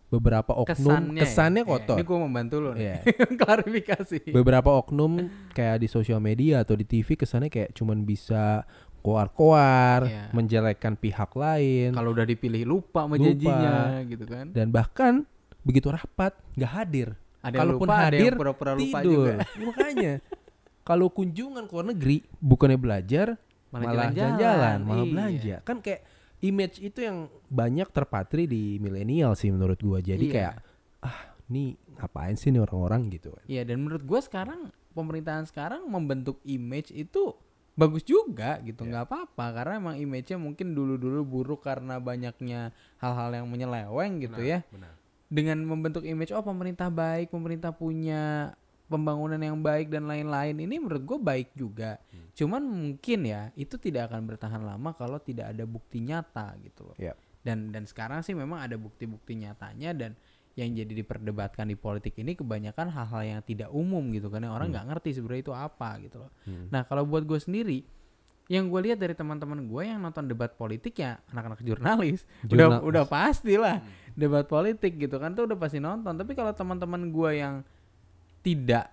beberapa 0.08 0.52
oknum 0.52 0.76
kesannya, 1.16 1.22
kesannya, 1.24 1.64
ya. 1.64 1.70
kotor. 1.72 1.96
Ini 1.96 2.04
gue 2.04 2.20
membantu 2.20 2.56
lo 2.60 2.72
nih. 2.76 2.84
Iya. 2.84 2.96
Klarifikasi. 3.40 4.18
beberapa 4.32 4.68
oknum 4.76 5.24
kayak 5.52 5.80
di 5.80 5.88
sosial 5.88 6.20
media 6.20 6.60
atau 6.60 6.76
di 6.76 6.84
TV 6.84 7.16
kesannya 7.16 7.48
kayak 7.48 7.72
cuman 7.72 8.04
bisa 8.04 8.68
koar-koar, 9.00 10.06
Iya. 10.06 10.24
menjelekkan 10.32 10.94
pihak 10.94 11.32
lain 11.32 11.92
Kalau 11.92 12.12
udah 12.12 12.24
dipilih 12.24 12.64
lupa 12.64 13.08
sama 13.08 13.16
Lupa. 13.16 13.24
janjinya 13.24 13.76
gitu 14.06 14.26
kan. 14.26 14.46
dan 14.52 14.68
bahkan 14.70 15.14
begitu 15.64 15.88
rapat 15.88 16.36
nggak 16.54 16.72
hadir. 16.76 17.08
Ada 17.40 17.56
yang 17.56 17.62
Kalaupun 17.72 17.88
lupa, 17.88 17.96
ada 17.96 18.06
hadir, 18.06 18.22
yang 18.28 18.38
pura-pura 18.38 18.72
lupa 18.76 18.98
Tidur. 19.00 19.12
juga. 19.16 19.34
Makanya 19.64 20.14
kalau 20.84 21.08
kunjungan 21.08 21.64
ke 21.66 21.72
luar 21.72 21.88
negeri 21.88 22.18
bukannya 22.38 22.78
belajar 22.78 23.28
Malah 23.72 23.84
malah 23.88 24.12
jalan-jalan. 24.12 24.78
malah 24.84 24.98
Iya. 25.00 25.12
belanja. 25.12 25.56
Kan 25.64 25.78
kayak 25.80 26.02
image 26.42 26.78
itu 26.78 27.00
yang 27.00 27.18
banyak 27.48 27.88
terpatri 27.88 28.46
di 28.46 28.78
milenial 28.78 29.34
sih 29.34 29.50
menurut 29.50 29.80
gua. 29.80 30.00
Jadi 30.00 30.28
Iya. 30.28 30.34
kayak 30.34 30.54
ah, 31.02 31.20
nih 31.48 31.68
ngapain 31.96 32.36
sih 32.36 32.50
nih 32.50 32.62
orang-orang 32.62 33.08
gitu 33.10 33.32
kan. 33.32 33.44
Iya 33.46 33.62
dan 33.64 33.78
menurut 33.80 34.02
gue 34.02 34.20
sekarang 34.20 34.62
pemerintahan 34.92 35.46
sekarang 35.46 35.86
membentuk 35.86 36.42
image 36.44 36.92
itu 36.92 37.32
bagus 37.72 38.04
juga 38.04 38.60
gitu 38.60 38.84
Iya. 38.84 38.90
nggak 38.92 39.06
apa-apa 39.08 39.46
karena 39.54 39.74
emang 39.80 39.96
image-nya 39.96 40.36
mungkin 40.36 40.76
dulu-dulu 40.76 41.24
buruk 41.24 41.64
karena 41.64 41.98
banyaknya 41.98 42.70
hal-hal 42.98 43.32
yang 43.32 43.48
menyeleweng 43.48 44.20
gitu 44.20 44.44
ya 44.44 44.60
Benar. 44.68 44.92
dengan 45.32 45.64
membentuk 45.64 46.04
image 46.04 46.36
oh 46.36 46.44
pemerintah 46.44 46.92
baik 46.92 47.32
pemerintah 47.32 47.72
punya 47.72 48.52
pembangunan 48.92 49.40
yang 49.40 49.56
baik 49.58 49.88
dan 49.88 50.04
lain-lain 50.04 50.60
ini 50.60 50.76
menurut 50.76 51.02
gue 51.02 51.18
baik 51.18 51.50
juga 51.54 51.96
Hmm. 52.12 52.28
cuman 52.34 52.62
mungkin 52.62 53.20
ya 53.24 53.42
itu 53.56 53.76
tidak 53.76 54.12
akan 54.12 54.28
bertahan 54.28 54.60
lama 54.62 54.92
kalau 54.92 55.16
tidak 55.18 55.50
ada 55.50 55.64
bukti 55.64 56.00
nyata 56.02 56.60
gitu 56.60 56.84
loh 56.84 56.96
Iya. 56.96 57.16
dan 57.42 57.72
dan 57.72 57.84
sekarang 57.84 58.20
sih 58.20 58.32
memang 58.34 58.60
ada 58.60 58.76
bukti-bukti 58.76 59.36
nyatanya 59.38 59.92
dan 59.92 60.12
yang 60.54 60.68
jadi 60.70 60.92
diperdebatkan 60.98 61.64
di 61.64 61.76
politik 61.76 62.12
ini 62.18 62.36
kebanyakan 62.36 62.92
hal-hal 62.92 63.24
yang 63.26 63.40
tidak 63.42 63.72
umum 63.72 64.12
gitu 64.12 64.28
kan 64.28 64.44
yang 64.44 64.52
orang 64.52 64.68
nggak 64.70 64.84
ngerti 64.86 65.16
sebenarnya 65.16 65.42
itu 65.42 65.54
apa 65.56 65.90
gitu 66.00 66.20
loh 66.20 66.32
Hmm. 66.44 66.68
nah 66.68 66.84
kalau 66.84 67.04
buat 67.04 67.24
gue 67.24 67.40
sendiri 67.40 67.80
yang 68.48 68.68
gue 68.68 68.82
lihat 68.84 69.00
dari 69.00 69.16
teman-teman 69.16 69.64
gue 69.64 69.82
yang 69.82 69.98
nonton 69.98 70.28
debat 70.28 70.52
politik 70.52 70.92
ya 70.98 71.24
anak-anak 71.28 71.64
jurnalis 71.64 72.28
udah 72.44 72.68
Jurnalis. 72.68 72.84
udah 72.84 73.04
pasti 73.08 73.56
lah 73.56 73.80
debat 74.12 74.44
politik 74.44 75.00
gitu 75.00 75.16
kan 75.16 75.32
tuh 75.32 75.48
udah 75.48 75.56
pasti 75.56 75.80
nonton 75.80 76.12
tapi 76.14 76.36
kalau 76.36 76.52
teman-teman 76.52 77.08
gue 77.08 77.32
yang 77.34 77.64
tidak 78.42 78.92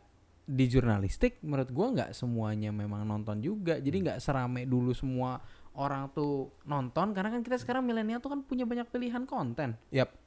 di 0.49 0.65
jurnalistik 0.65 1.45
menurut 1.45 1.69
gua 1.69 1.87
nggak 1.93 2.11
semuanya 2.17 2.73
memang 2.73 3.05
nonton 3.05 3.45
juga. 3.45 3.77
Jadi 3.77 3.97
nggak 4.01 4.19
serame 4.21 4.65
dulu 4.65 4.97
semua 4.97 5.37
orang 5.77 6.09
tuh 6.11 6.51
nonton 6.65 7.13
karena 7.13 7.31
kan 7.31 7.45
kita 7.45 7.61
sekarang 7.61 7.85
milenial 7.85 8.19
tuh 8.19 8.33
kan 8.33 8.41
punya 8.43 8.65
banyak 8.65 8.89
pilihan 8.89 9.29
konten. 9.29 9.77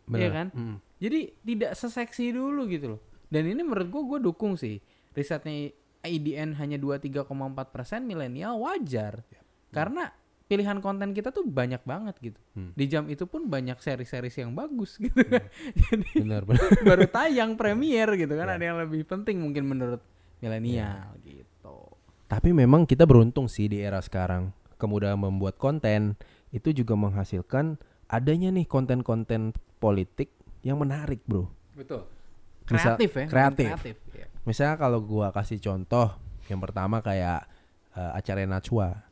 Benar. 0.06 0.22
Iya 0.22 0.30
kan? 0.30 0.48
Mm. 0.54 0.78
jadi 1.02 1.20
tidak 1.42 1.72
seseksi 1.74 2.32
dulu 2.32 2.70
gitu 2.70 2.98
loh. 2.98 3.02
Dan 3.32 3.50
ini 3.50 3.66
menurut 3.66 3.90
gua 3.90 4.04
gua 4.06 4.20
dukung 4.22 4.54
sih. 4.54 4.78
Risetnya 5.12 5.74
IDN 6.06 6.56
hanya 6.58 6.78
23,4 6.80 7.28
persen 7.74 8.06
milenial 8.06 8.62
wajar. 8.62 9.26
Karena 9.72 10.12
pilihan 10.52 10.78
konten 10.78 11.10
kita 11.10 11.32
tuh 11.32 11.42
banyak 11.42 11.80
banget 11.82 12.16
gitu 12.20 12.40
Hmm. 12.52 12.72
di 12.74 12.86
jam 12.86 13.08
itu 13.08 13.24
pun 13.24 13.48
banyak 13.48 13.80
seri-seri 13.80 14.28
yang 14.30 14.52
bagus 14.52 15.00
gitu 15.00 15.16
kan 15.22 15.48
jadi 15.82 16.12
Benar, 16.18 16.44
benar. 16.44 16.68
baru 16.92 17.08
tayang 17.08 17.56
premier 17.56 18.12
gitu 18.14 18.34
kan 18.34 18.46
Ya. 18.46 18.56
ada 18.58 18.66
yang 18.66 18.78
lebih 18.78 19.06
penting 19.06 19.40
mungkin 19.40 19.64
menurut 19.66 20.04
milenial 20.38 21.16
gitu 21.22 21.88
Tapi 22.26 22.52
memang 22.52 22.84
kita 22.84 23.04
beruntung 23.04 23.46
sih 23.46 23.68
di 23.68 23.80
era 23.80 24.00
sekarang. 24.00 24.56
Kemudahan 24.74 25.16
membuat 25.16 25.56
konten 25.56 26.16
itu 26.50 26.72
juga 26.74 26.96
menghasilkan 26.96 27.76
adanya 28.08 28.48
nih 28.50 28.64
konten-konten 28.66 29.52
politik 29.78 30.32
yang 30.62 30.76
menarik, 30.78 31.20
Bro. 31.24 31.52
betul 31.74 32.08
Misal- 32.66 32.96
kreatif 32.96 33.12
ya 33.14 33.26
kreatif. 33.28 33.68
kreatif 33.68 33.98
ya. 34.12 34.28
Misalnya 34.42 34.76
kalau 34.76 35.00
gua 35.02 35.30
kasih 35.30 35.60
contoh, 35.60 36.16
yang 36.48 36.58
pertama 36.58 37.00
kayak 37.00 37.46
eh, 37.92 38.12
acara 38.16 38.44
Najwa. 38.46 39.11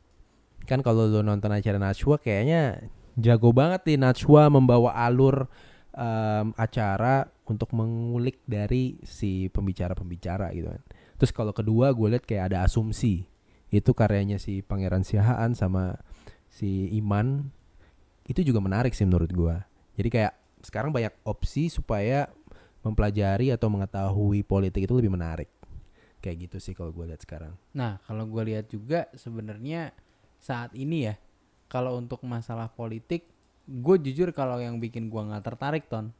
Kan 0.68 0.80
kalau 0.80 1.08
lu 1.08 1.20
nonton 1.24 1.50
acara 1.50 1.78
Najwa 1.80 2.16
kayaknya 2.20 2.90
jago 3.18 3.50
banget 3.50 3.84
nih 3.86 3.98
Najwa 4.00 4.48
membawa 4.48 4.94
alur 4.96 5.50
em, 5.94 6.54
acara 6.54 7.28
untuk 7.50 7.74
mengulik 7.74 8.38
dari 8.46 8.98
si 9.02 9.50
pembicara-pembicara 9.50 10.54
gitu 10.54 10.70
kan. 10.70 10.82
Terus 11.18 11.32
kalau 11.34 11.52
kedua 11.52 11.92
gue 11.92 12.16
lihat 12.16 12.24
kayak 12.24 12.54
ada 12.54 12.64
asumsi. 12.64 13.26
Itu 13.70 13.94
karyanya 13.94 14.42
si 14.42 14.66
Pangeran 14.66 15.06
Siahaan 15.06 15.54
sama 15.54 15.98
si 16.50 16.90
Iman. 16.94 17.50
Itu 18.26 18.42
juga 18.42 18.58
menarik 18.58 18.94
sih 18.94 19.06
menurut 19.06 19.30
gua. 19.30 19.62
Jadi 19.94 20.10
kayak 20.10 20.32
sekarang 20.62 20.90
banyak 20.90 21.14
opsi 21.22 21.70
supaya 21.70 22.30
mempelajari 22.82 23.52
atau 23.54 23.68
mengetahui 23.70 24.42
politik 24.42 24.90
itu 24.90 24.94
lebih 24.96 25.12
menarik. 25.14 25.50
Kayak 26.20 26.50
gitu 26.50 26.56
sih 26.60 26.74
kalau 26.76 26.92
gue 26.92 27.08
lihat 27.08 27.22
sekarang. 27.24 27.56
nah 27.72 27.96
kalau 28.04 28.28
gue 28.28 28.52
lihat 28.52 28.68
juga 28.68 29.08
sebenarnya 29.16 29.96
saat 30.40 30.72
ini 30.72 31.06
ya 31.06 31.14
kalau 31.68 31.94
untuk 31.94 32.24
masalah 32.24 32.66
politik 32.66 33.28
gue 33.62 33.96
jujur 34.00 34.32
kalau 34.32 34.56
yang 34.56 34.80
bikin 34.80 35.06
gue 35.06 35.20
nggak 35.20 35.44
tertarik 35.44 35.86
ton 35.86 36.10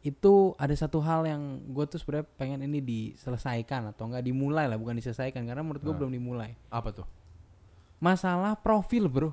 itu 0.00 0.54
ada 0.54 0.70
satu 0.70 1.02
hal 1.02 1.26
yang 1.26 1.42
gue 1.66 1.82
tuh 1.84 1.98
sebenarnya 1.98 2.30
pengen 2.36 2.62
ini 2.62 2.78
diselesaikan 2.78 3.90
atau 3.90 4.06
enggak 4.06 4.22
dimulai 4.22 4.70
lah 4.70 4.78
bukan 4.78 4.94
diselesaikan 4.94 5.42
karena 5.42 5.66
menurut 5.66 5.82
gue 5.82 5.90
Ah. 5.90 5.98
belum 5.98 6.12
dimulai 6.12 6.54
Apa 6.68 6.94
tuh? 6.94 7.06
masalah 7.98 8.54
profil 8.54 9.08
bro 9.08 9.32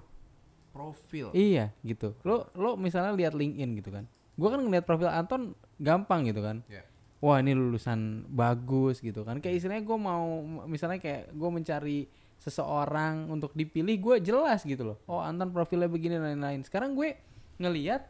Profil. 0.74 1.30
Iya 1.32 1.70
gitu. 1.86 2.18
Lo 2.26 2.50
lo 2.58 2.74
misalnya 2.74 3.14
lihat 3.14 3.38
LinkedIn 3.38 3.78
gitu 3.78 3.94
kan. 3.94 4.10
Gua 4.34 4.50
kan 4.50 4.58
ngeliat 4.58 4.82
profil 4.82 5.06
Anton 5.06 5.54
gampang 5.78 6.26
gitu 6.26 6.42
kan. 6.42 6.66
Iya. 6.66 6.82
Wah 7.22 7.38
ini 7.38 7.54
lulusan 7.54 8.26
bagus 8.26 8.98
gitu 8.98 9.22
kan. 9.22 9.38
Kayak 9.38 9.62
istilahnya 9.62 9.86
gue 9.86 9.94
mau 9.96 10.42
misalnya 10.66 10.98
kayak 10.98 11.30
gue 11.30 11.50
mencari 11.54 12.00
seseorang 12.44 13.32
untuk 13.32 13.56
dipilih 13.56 13.96
gue 14.04 14.16
jelas 14.20 14.68
gitu 14.68 14.84
loh. 14.84 14.98
Oh 15.08 15.24
Anton 15.24 15.56
profilnya 15.56 15.88
begini 15.88 16.20
dan 16.20 16.36
lain-lain. 16.36 16.68
Sekarang 16.68 16.92
gue 16.92 17.16
ngeliat 17.56 18.04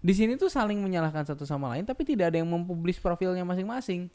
di 0.00 0.14
sini 0.14 0.38
tuh 0.38 0.46
saling 0.46 0.78
menyalahkan 0.78 1.26
satu 1.26 1.42
sama 1.42 1.74
lain 1.74 1.82
tapi 1.82 2.06
tidak 2.06 2.30
ada 2.30 2.38
yang 2.38 2.46
mempublish 2.46 3.02
profilnya 3.02 3.42
masing-masing. 3.42 4.06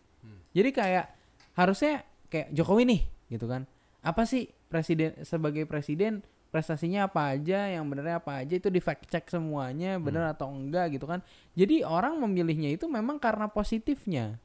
Jadi 0.55 0.71
kayak 0.71 1.11
harusnya 1.59 2.07
kayak 2.31 2.55
Jokowi 2.55 2.87
nih 2.87 3.01
gitu 3.35 3.45
kan. 3.51 3.67
Apa 3.99 4.23
sih 4.23 4.47
presiden 4.71 5.19
sebagai 5.27 5.67
presiden 5.67 6.23
prestasinya 6.55 7.11
apa 7.11 7.35
aja, 7.35 7.67
yang 7.67 7.83
benernya 7.91 8.23
apa 8.23 8.39
aja 8.39 8.55
itu 8.55 8.71
di 8.71 8.79
fact 8.79 9.11
check 9.11 9.27
semuanya 9.27 9.99
bener 9.99 10.23
atau 10.31 10.47
enggak 10.47 10.95
gitu 10.95 11.03
kan. 11.03 11.19
Jadi 11.51 11.83
orang 11.83 12.15
memilihnya 12.23 12.71
itu 12.71 12.87
memang 12.87 13.19
karena 13.19 13.51
positifnya. 13.51 14.39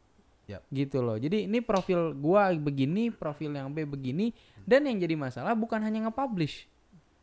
Yap. 0.51 0.63
Gitu 0.75 0.99
loh. 0.99 1.15
Jadi 1.15 1.47
ini 1.47 1.63
profil 1.63 2.19
gua 2.19 2.51
begini, 2.51 3.15
profil 3.15 3.55
yang 3.55 3.71
B 3.71 3.87
begini 3.87 4.35
dan 4.67 4.83
yang 4.83 4.99
jadi 4.99 5.15
masalah 5.15 5.55
bukan 5.55 5.79
hanya 5.87 6.11
nge-publish 6.11 6.67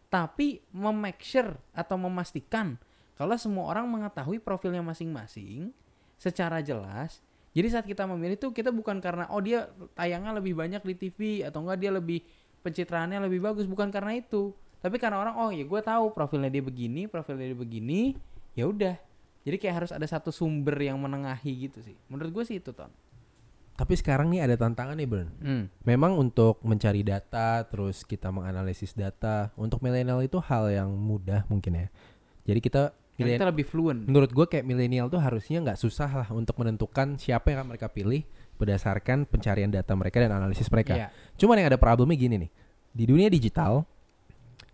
tapi 0.08 0.64
memake 0.72 1.20
sure 1.20 1.60
atau 1.76 2.00
memastikan 2.00 2.80
kalau 3.20 3.36
semua 3.36 3.68
orang 3.68 3.90
mengetahui 3.90 4.40
profilnya 4.40 4.80
masing-masing 4.86 5.74
secara 6.16 6.64
jelas. 6.64 7.20
Jadi 7.52 7.68
saat 7.74 7.86
kita 7.90 8.06
memilih 8.06 8.38
itu 8.38 8.54
kita 8.54 8.70
bukan 8.70 9.02
karena 9.02 9.26
oh 9.34 9.42
dia 9.42 9.66
tayangnya 9.98 10.38
lebih 10.38 10.54
banyak 10.54 10.86
di 10.86 10.94
TV 10.94 11.20
atau 11.42 11.66
enggak 11.66 11.82
dia 11.82 11.92
lebih 11.92 12.22
pencitraannya 12.62 13.18
lebih 13.26 13.42
bagus 13.42 13.66
bukan 13.66 13.90
karena 13.90 14.14
itu. 14.16 14.54
Tapi 14.78 15.02
karena 15.02 15.18
orang 15.18 15.36
oh 15.42 15.50
ya 15.50 15.66
gue 15.66 15.82
tahu 15.82 16.14
profilnya 16.14 16.54
dia 16.54 16.62
begini, 16.62 17.10
profilnya 17.10 17.50
dia 17.50 17.58
begini, 17.58 18.14
ya 18.54 18.70
udah. 18.70 18.96
Jadi 19.42 19.58
kayak 19.58 19.76
harus 19.84 19.92
ada 19.92 20.06
satu 20.06 20.30
sumber 20.30 20.78
yang 20.78 21.02
menengahi 21.02 21.68
gitu 21.68 21.82
sih. 21.82 21.98
Menurut 22.14 22.30
gue 22.30 22.44
sih 22.46 22.62
itu 22.62 22.70
ton. 22.70 22.94
Tapi 23.78 23.94
sekarang 23.94 24.34
nih 24.34 24.42
ada 24.42 24.58
tantangan 24.58 24.98
nih, 24.98 25.06
Bern. 25.06 25.30
Hmm. 25.38 25.64
Memang 25.86 26.18
untuk 26.18 26.58
mencari 26.66 27.06
data, 27.06 27.62
terus 27.70 28.02
kita 28.02 28.34
menganalisis 28.34 28.98
data, 28.98 29.54
untuk 29.54 29.86
milenial 29.86 30.18
itu 30.26 30.42
hal 30.42 30.74
yang 30.74 30.90
mudah 30.90 31.46
mungkin 31.46 31.86
ya. 31.86 31.88
Jadi 32.50 32.60
kita 32.60 32.84
Kita 33.18 33.50
lebih 33.50 33.66
fluent. 33.66 34.06
menurut 34.06 34.30
gue 34.30 34.46
kayak 34.46 34.66
milenial 34.66 35.10
tuh 35.10 35.18
harusnya 35.18 35.58
nggak 35.62 35.78
susah 35.78 36.10
lah 36.10 36.30
untuk 36.34 36.54
menentukan 36.62 37.18
siapa 37.18 37.50
yang 37.50 37.66
akan 37.66 37.70
mereka 37.74 37.90
pilih 37.90 38.22
berdasarkan 38.58 39.26
pencarian 39.30 39.70
data 39.70 39.94
mereka 39.94 40.22
dan 40.22 40.34
analisis 40.34 40.70
mereka. 40.70 40.94
Iya. 40.98 41.08
Cuman 41.38 41.62
yang 41.62 41.70
ada 41.70 41.82
problemnya 41.82 42.18
gini 42.18 42.46
nih. 42.46 42.52
Di 42.94 43.04
dunia 43.06 43.30
digital, 43.30 43.86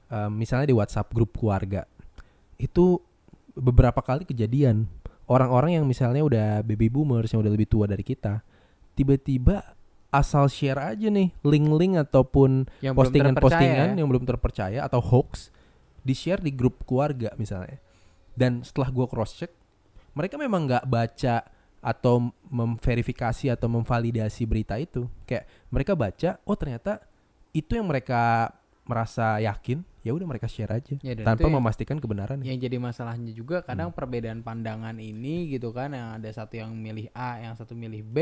em, 0.08 0.32
misalnya 0.32 0.68
di 0.68 0.76
WhatsApp 0.76 1.12
grup 1.12 1.36
keluarga, 1.36 1.88
itu 2.56 3.00
beberapa 3.56 4.00
kali 4.00 4.24
kejadian 4.24 4.88
orang-orang 5.28 5.80
yang 5.80 5.86
misalnya 5.88 6.24
udah 6.24 6.48
baby 6.64 6.88
boomers 6.92 7.32
yang 7.32 7.44
udah 7.44 7.52
lebih 7.52 7.68
tua 7.68 7.88
dari 7.88 8.04
kita, 8.04 8.44
tiba-tiba 8.94 9.76
asal 10.10 10.46
share 10.46 10.78
aja 10.78 11.10
nih 11.10 11.34
link-link 11.42 11.98
ataupun 12.00 12.70
postingan-postingan 12.94 13.94
ya. 13.94 13.98
yang 13.98 14.08
belum 14.08 14.24
terpercaya 14.24 14.82
atau 14.82 15.02
hoax 15.02 15.50
di 16.00 16.14
share 16.14 16.38
di 16.38 16.54
grup 16.54 16.86
keluarga 16.86 17.34
misalnya. 17.34 17.82
Dan 18.34 18.62
setelah 18.62 18.90
gua 18.90 19.06
cross 19.06 19.34
check, 19.34 19.50
mereka 20.14 20.38
memang 20.38 20.66
nggak 20.66 20.86
baca 20.86 21.42
atau 21.80 22.30
memverifikasi 22.48 23.52
atau 23.52 23.68
memvalidasi 23.68 24.46
berita 24.46 24.78
itu. 24.78 25.10
Kayak 25.24 25.50
mereka 25.68 25.94
baca, 25.94 26.30
oh 26.44 26.56
ternyata 26.56 27.02
itu 27.52 27.74
yang 27.74 27.86
mereka 27.86 28.54
merasa 28.84 29.40
yakin, 29.40 29.80
ya 30.02 30.12
udah 30.12 30.28
mereka 30.28 30.44
share 30.46 30.74
aja 30.74 31.00
Ya, 31.00 31.16
tanpa 31.16 31.48
yang- 31.48 31.56
memastikan 31.56 31.98
kebenaran. 31.98 32.44
yang 32.44 32.60
jadi 32.60 32.76
masalahnya 32.76 33.32
juga 33.32 33.64
kadang 33.64 33.90
Hmm. 33.90 33.98
perbedaan 33.98 34.44
pandangan 34.44 34.98
ini 34.98 35.48
gitu 35.50 35.72
kan 35.72 35.90
yang 35.90 36.20
ada 36.20 36.28
satu 36.28 36.60
yang 36.60 36.76
milih 36.76 37.08
A 37.16 37.40
yang 37.40 37.56
satu 37.56 37.72
milih 37.74 38.04
B 38.04 38.18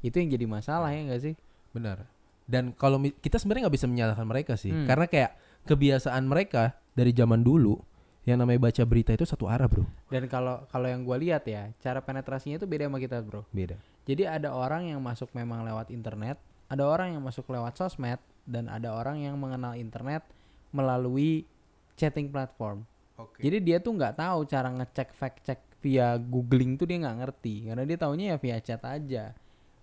itu 0.00 0.16
yang 0.16 0.30
jadi 0.30 0.46
masalah 0.46 0.90
ya 0.90 1.00
enggak 1.02 1.22
sih 1.22 1.34
Benar. 1.70 2.08
Dan 2.48 2.72
kalau 2.72 2.96
kita 3.00 3.36
sebenarnya 3.36 3.68
nggak 3.68 3.76
bisa 3.76 3.84
menyalahkan 3.84 4.24
mereka 4.24 4.56
sih, 4.56 4.72
Hmm. 4.72 4.88
karena 4.88 5.04
kayak 5.04 5.36
kebiasaan 5.64 6.24
mereka 6.24 6.80
dari 6.96 7.12
zaman 7.12 7.44
dulu 7.44 7.76
yang 8.24 8.40
namanya 8.40 8.60
baca 8.62 8.82
berita 8.84 9.12
itu 9.12 9.24
satu 9.24 9.48
arah 9.48 9.64
bro. 9.64 9.84
dan 10.08 10.24
kalau 10.26 10.64
kalau 10.66 10.84
yang 10.84 11.00
gue 11.00 11.16
lihat 11.18 11.44
ya 11.44 11.72
cara 11.78 12.00
penetrasinya 12.00 12.56
itu 12.56 12.64
beda 12.64 12.84
sama 12.84 12.96
kita 12.96 13.20
bro 13.20 13.44
Beda. 13.48 13.76
jadi 14.04 14.28
ada 14.30 14.52
orang 14.52 14.84
yang 14.84 15.00
masuk 15.00 15.32
memang 15.32 15.64
lewat 15.64 15.88
internet 15.88 16.36
ada 16.68 16.84
orang 16.84 17.16
yang 17.16 17.20
masuk 17.20 17.48
lewat 17.48 17.72
sosmed 17.74 18.20
dan 18.44 18.68
ada 18.68 18.92
orang 18.92 19.20
yang 19.20 19.36
mengenal 19.36 19.72
internet 19.72 20.24
melalui 20.68 21.48
chatting 21.96 22.28
platform 22.28 22.84
Oke. 23.16 23.40
jadi 23.40 23.56
dia 23.58 23.76
tuh 23.80 23.92
nggak 23.92 24.14
tahu 24.14 24.44
cara 24.44 24.68
ngecek 24.72 25.08
fact 25.12 25.38
check 25.42 25.60
via 25.80 26.16
googling 26.16 26.76
tuh 26.76 26.84
dia 26.84 27.00
nggak 27.00 27.18
ngerti 27.18 27.54
karena 27.66 27.82
dia 27.82 27.96
taunya 27.96 28.24
ya 28.32 28.36
via 28.36 28.58
chat 28.58 28.82
aja 28.82 29.32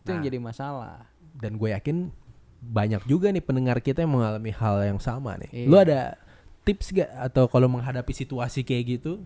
itu 0.06 0.14
yang 0.14 0.22
Nah. 0.22 0.28
jadi 0.30 0.38
masalah 0.38 0.96
Dan 1.36 1.58
gue 1.58 1.74
yakin 1.74 2.14
banyak 2.62 3.04
juga 3.10 3.34
nih 3.34 3.44
pendengar 3.44 3.82
kita 3.82 4.06
yang 4.06 4.16
mengalami 4.16 4.54
hal 4.54 4.80
yang 4.86 5.02
sama 5.02 5.36
nih. 5.42 5.52
Iya. 5.52 5.68
Lu 5.68 5.76
ada 5.76 6.16
tips 6.64 6.94
gak 6.94 7.10
atau 7.12 7.50
kalau 7.50 7.68
menghadapi 7.68 8.14
situasi 8.14 8.62
kayak 8.64 9.02
gitu 9.02 9.26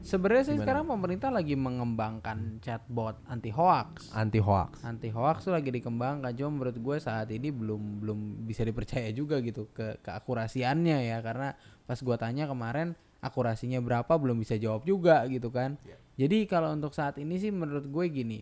Sebenarnya 0.00 0.44
sih 0.48 0.56
Gimana? 0.56 0.64
sekarang 0.64 0.84
pemerintah 0.88 1.28
lagi 1.28 1.52
mengembangkan 1.60 2.56
chatbot 2.64 3.20
anti 3.28 3.52
hoax. 3.52 4.08
anti 4.16 4.40
hoax? 4.40 4.80
Anti 4.80 5.12
hoax 5.12 5.44
tuh 5.44 5.52
lagi 5.52 5.68
dikembangkan, 5.68 6.32
cuma 6.32 6.50
menurut 6.56 6.76
gue 6.80 6.96
saat 6.96 7.28
ini 7.28 7.52
belum 7.52 8.00
belum 8.00 8.18
bisa 8.48 8.64
dipercaya 8.64 9.12
juga 9.12 9.44
gitu 9.44 9.68
ke 9.76 10.00
keakurasiannya 10.00 11.04
ya 11.04 11.20
karena 11.20 11.52
pas 11.84 12.00
gua 12.00 12.16
tanya 12.16 12.48
kemarin 12.48 12.96
akurasinya 13.20 13.76
berapa 13.84 14.08
belum 14.16 14.40
bisa 14.40 14.56
jawab 14.56 14.88
juga 14.88 15.20
gitu 15.28 15.52
kan. 15.52 15.76
Jadi 16.16 16.48
kalau 16.48 16.72
untuk 16.72 16.96
saat 16.96 17.20
ini 17.20 17.36
sih 17.36 17.52
menurut 17.52 17.84
gue 17.84 18.04
gini, 18.08 18.40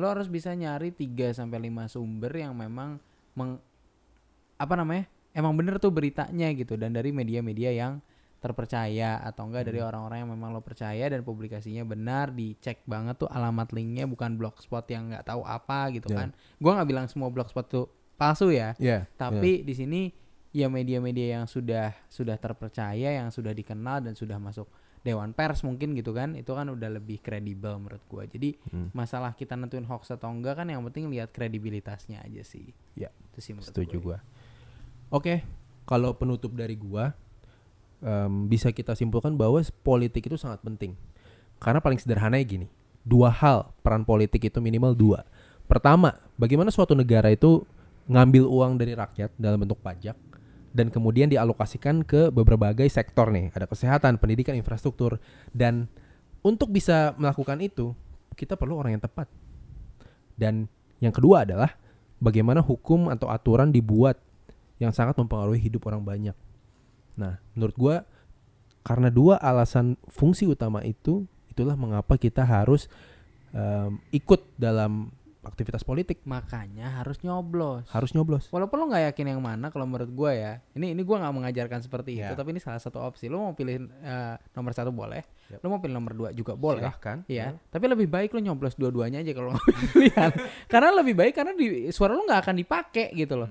lo 0.00 0.08
harus 0.08 0.26
bisa 0.26 0.50
nyari 0.50 0.90
3 0.90 1.36
sampai 1.36 1.68
5 1.68 1.92
sumber 1.92 2.32
yang 2.32 2.56
memang 2.56 2.96
meng, 3.36 3.60
apa 4.56 4.74
namanya? 4.74 5.04
Emang 5.30 5.54
bener 5.54 5.78
tuh 5.78 5.92
beritanya 5.92 6.50
gitu 6.50 6.74
dan 6.74 6.90
dari 6.90 7.12
media-media 7.12 7.70
yang 7.70 8.00
terpercaya 8.40 9.20
atau 9.20 9.46
enggak 9.46 9.68
dari 9.68 9.84
orang-orang 9.84 10.24
yang 10.24 10.32
memang 10.32 10.56
lo 10.56 10.64
percaya 10.64 11.12
dan 11.12 11.20
publikasinya 11.20 11.84
benar 11.84 12.32
dicek 12.32 12.80
banget 12.88 13.20
tuh 13.20 13.28
alamat 13.28 13.68
linknya 13.76 14.08
bukan 14.08 14.40
blogspot 14.40 14.88
yang 14.88 15.12
nggak 15.12 15.28
tahu 15.28 15.44
apa 15.44 15.92
gitu 15.92 16.08
Ya. 16.08 16.24
kan 16.24 16.28
gua 16.56 16.80
nggak 16.80 16.88
bilang 16.88 17.06
semua 17.06 17.28
blogspot 17.28 17.68
tuh 17.68 17.86
palsu 18.16 18.48
ya 18.48 18.72
Iya. 18.80 19.04
tapi 19.20 19.60
di 19.60 19.76
sini 19.76 20.00
ya 20.56 20.72
media-media 20.72 21.36
yang 21.36 21.44
sudah 21.44 21.92
sudah 22.08 22.40
terpercaya 22.40 23.20
yang 23.20 23.28
sudah 23.28 23.52
dikenal 23.52 24.00
dan 24.08 24.16
sudah 24.16 24.40
masuk 24.40 24.72
dewan 25.00 25.32
pers 25.32 25.64
mungkin 25.64 25.96
gitu 25.96 26.12
kan 26.12 26.36
itu 26.36 26.52
kan 26.52 26.68
udah 26.68 26.92
lebih 26.92 27.24
kredibel 27.24 27.80
menurut 27.80 28.04
gua 28.04 28.28
jadi 28.28 28.52
Hmm. 28.68 28.92
masalah 28.92 29.32
kita 29.32 29.56
nentuin 29.56 29.84
hoax 29.84 30.12
atau 30.12 30.28
enggak 30.28 30.60
kan 30.60 30.68
yang 30.68 30.84
penting 30.88 31.08
lihat 31.08 31.32
kredibilitasnya 31.32 32.20
aja 32.20 32.44
sih 32.44 32.76
Ya, 32.92 33.08
itu 33.32 33.38
sih 33.40 33.52
menurut 33.56 33.72
Setuju 33.72 33.96
gua. 33.98 34.18
Oke, 35.08 35.42
kalau 35.84 36.12
penutup 36.14 36.52
dari 36.52 36.76
gua 36.76 37.16
em, 38.00 38.46
bisa 38.46 38.70
kita 38.70 38.92
simpulkan 38.92 39.34
bahwa 39.34 39.60
politik 39.82 40.28
itu 40.28 40.36
sangat 40.36 40.60
penting. 40.60 40.94
Karena 41.60 41.80
paling 41.80 42.00
sederhananya 42.00 42.44
gini, 42.44 42.66
dua 43.04 43.28
hal 43.28 43.72
peran 43.84 44.04
politik 44.04 44.48
itu 44.48 44.60
minimal 44.60 44.96
dua. 44.96 45.24
Pertama, 45.68 46.16
bagaimana 46.36 46.72
suatu 46.72 46.96
negara 46.96 47.28
itu 47.28 47.64
ngambil 48.08 48.44
uang 48.48 48.72
dari 48.80 48.96
rakyat 48.96 49.32
dalam 49.36 49.60
bentuk 49.60 49.78
pajak 49.80 50.16
dan 50.70 50.88
kemudian 50.88 51.26
dialokasikan 51.26 52.06
ke 52.06 52.30
berbagai 52.30 52.86
sektor 52.86 53.30
nih, 53.34 53.50
ada 53.50 53.66
kesehatan, 53.66 54.22
pendidikan, 54.22 54.54
infrastruktur 54.54 55.18
dan 55.50 55.90
untuk 56.40 56.70
bisa 56.70 57.12
melakukan 57.18 57.58
itu 57.60 57.92
kita 58.38 58.56
perlu 58.56 58.80
orang 58.80 58.96
yang 58.96 59.04
tepat. 59.04 59.28
Dan 60.38 60.70
yang 61.02 61.12
kedua 61.12 61.44
adalah 61.44 61.76
bagaimana 62.22 62.64
hukum 62.64 63.12
atau 63.12 63.28
aturan 63.28 63.68
dibuat 63.68 64.16
yang 64.80 64.94
sangat 64.96 65.18
mempengaruhi 65.20 65.60
hidup 65.60 65.84
orang 65.90 66.00
banyak. 66.00 66.36
Nah, 67.20 67.36
menurut 67.52 67.76
gua 67.76 67.96
karena 68.80 69.12
dua 69.12 69.36
alasan 69.36 70.00
fungsi 70.08 70.48
utama 70.48 70.80
itu, 70.80 71.28
itulah 71.52 71.76
mengapa 71.76 72.16
kita 72.16 72.40
harus 72.40 72.88
em, 73.52 74.00
ikut 74.08 74.40
dalam 74.56 75.12
aktivitas 75.40 75.80
politik, 75.82 76.20
makanya 76.24 77.00
harus 77.00 77.20
nyoblos 77.20 77.88
harus 77.88 78.12
nyoblos. 78.12 78.48
Walaupun 78.48 78.76
lo 78.76 78.84
nggak 78.88 79.12
yakin 79.12 79.26
yang 79.32 79.40
mana, 79.40 79.68
kalau 79.68 79.88
menurut 79.88 80.08
gue 80.08 80.32
ya, 80.32 80.52
ini 80.74 80.92
ini 80.92 81.00
gue 81.00 81.16
nggak 81.16 81.32
mengajarkan 81.32 81.80
seperti 81.80 82.18
itu, 82.18 82.28
Ya. 82.28 82.36
tapi 82.36 82.52
ini 82.52 82.60
salah 82.60 82.76
satu 82.76 83.00
opsi. 83.00 83.26
Lo 83.26 83.40
mau 83.40 83.54
pilih 83.54 83.80
eh, 84.00 84.34
nomor 84.52 84.72
satu 84.72 84.90
boleh, 84.90 85.24
Yap. 85.48 85.60
lo 85.60 85.66
mau 85.68 85.80
pilih 85.80 85.96
nomor 85.96 86.12
dua 86.12 86.28
juga 86.30 86.52
boleh. 86.52 86.84
Silahkan. 86.84 87.24
Iya, 87.24 87.56
tapi 87.68 87.84
lebih 87.86 88.06
baik 88.06 88.32
lo 88.32 88.40
nyoblos 88.42 88.76
dua-duanya 88.76 89.20
aja 89.20 89.32
kalau 89.32 89.56
pilihan. 89.92 90.30
karena 90.66 90.88
lebih 90.92 91.14
baik 91.14 91.32
karena 91.32 91.52
di 91.52 91.88
suara 91.88 92.12
lo 92.12 92.22
nggak 92.22 92.40
akan 92.44 92.56
dipakai 92.56 93.06
gitu 93.14 93.40
loh. 93.40 93.48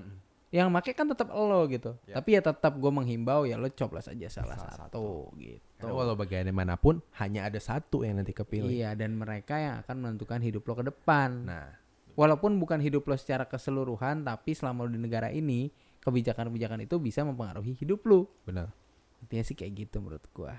Yang 0.50 0.68
make 0.74 0.90
kan 0.98 1.06
tetap 1.06 1.30
lo 1.30 1.62
gitu. 1.70 1.94
Ya. 2.10 2.18
Tapi 2.18 2.34
ya 2.34 2.42
tetap 2.42 2.74
gue 2.74 2.90
menghimbau 2.90 3.46
ya 3.46 3.54
lo 3.54 3.70
coblos 3.70 4.10
aja 4.10 4.26
salah, 4.26 4.58
Salah 4.58 4.90
satu, 4.90 5.30
gitu. 5.38 5.62
Karena 5.78 5.94
walau 5.94 6.18
bagaimanapun 6.18 6.98
hanya 7.22 7.46
ada 7.46 7.62
satu 7.62 8.02
yang 8.02 8.18
nanti 8.18 8.34
kepilih. 8.34 8.66
Iya, 8.66 8.98
dan 8.98 9.14
mereka 9.14 9.62
yang 9.62 9.78
akan 9.86 9.96
menentukan 10.02 10.42
hidup 10.42 10.66
lo 10.66 10.74
ke 10.74 10.84
depan. 10.90 11.30
Nah, 11.46 11.70
Walaupun 12.18 12.58
bukan 12.58 12.82
hidup 12.82 13.06
lo 13.06 13.14
secara 13.14 13.46
keseluruhan, 13.46 14.26
tapi 14.26 14.52
selama 14.52 14.84
lo 14.84 14.90
di 14.90 14.98
negara 14.98 15.30
ini, 15.30 15.70
kebijakan-kebijakan 16.02 16.82
itu 16.82 16.98
bisa 16.98 17.22
mempengaruhi 17.22 17.78
hidup 17.78 18.02
lo. 18.10 18.26
benar. 18.42 18.74
Intinya 19.22 19.44
sih 19.46 19.54
kayak 19.54 19.72
gitu 19.86 20.02
menurut 20.02 20.24
gua. 20.34 20.58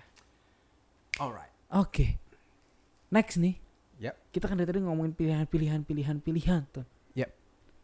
Alright. 1.20 1.52
Oke. 1.76 2.22
Next 3.12 3.42
nih. 3.42 3.60
Yap. 4.00 4.16
Kita 4.32 4.48
kan 4.48 4.56
dari 4.58 4.70
tadi 4.70 4.80
ngomongin 4.82 5.14
pilihan-pilihan 5.14 5.84
pilihan-pilihan 5.84 6.62
tuh. 6.72 6.86
Yap. 7.18 7.30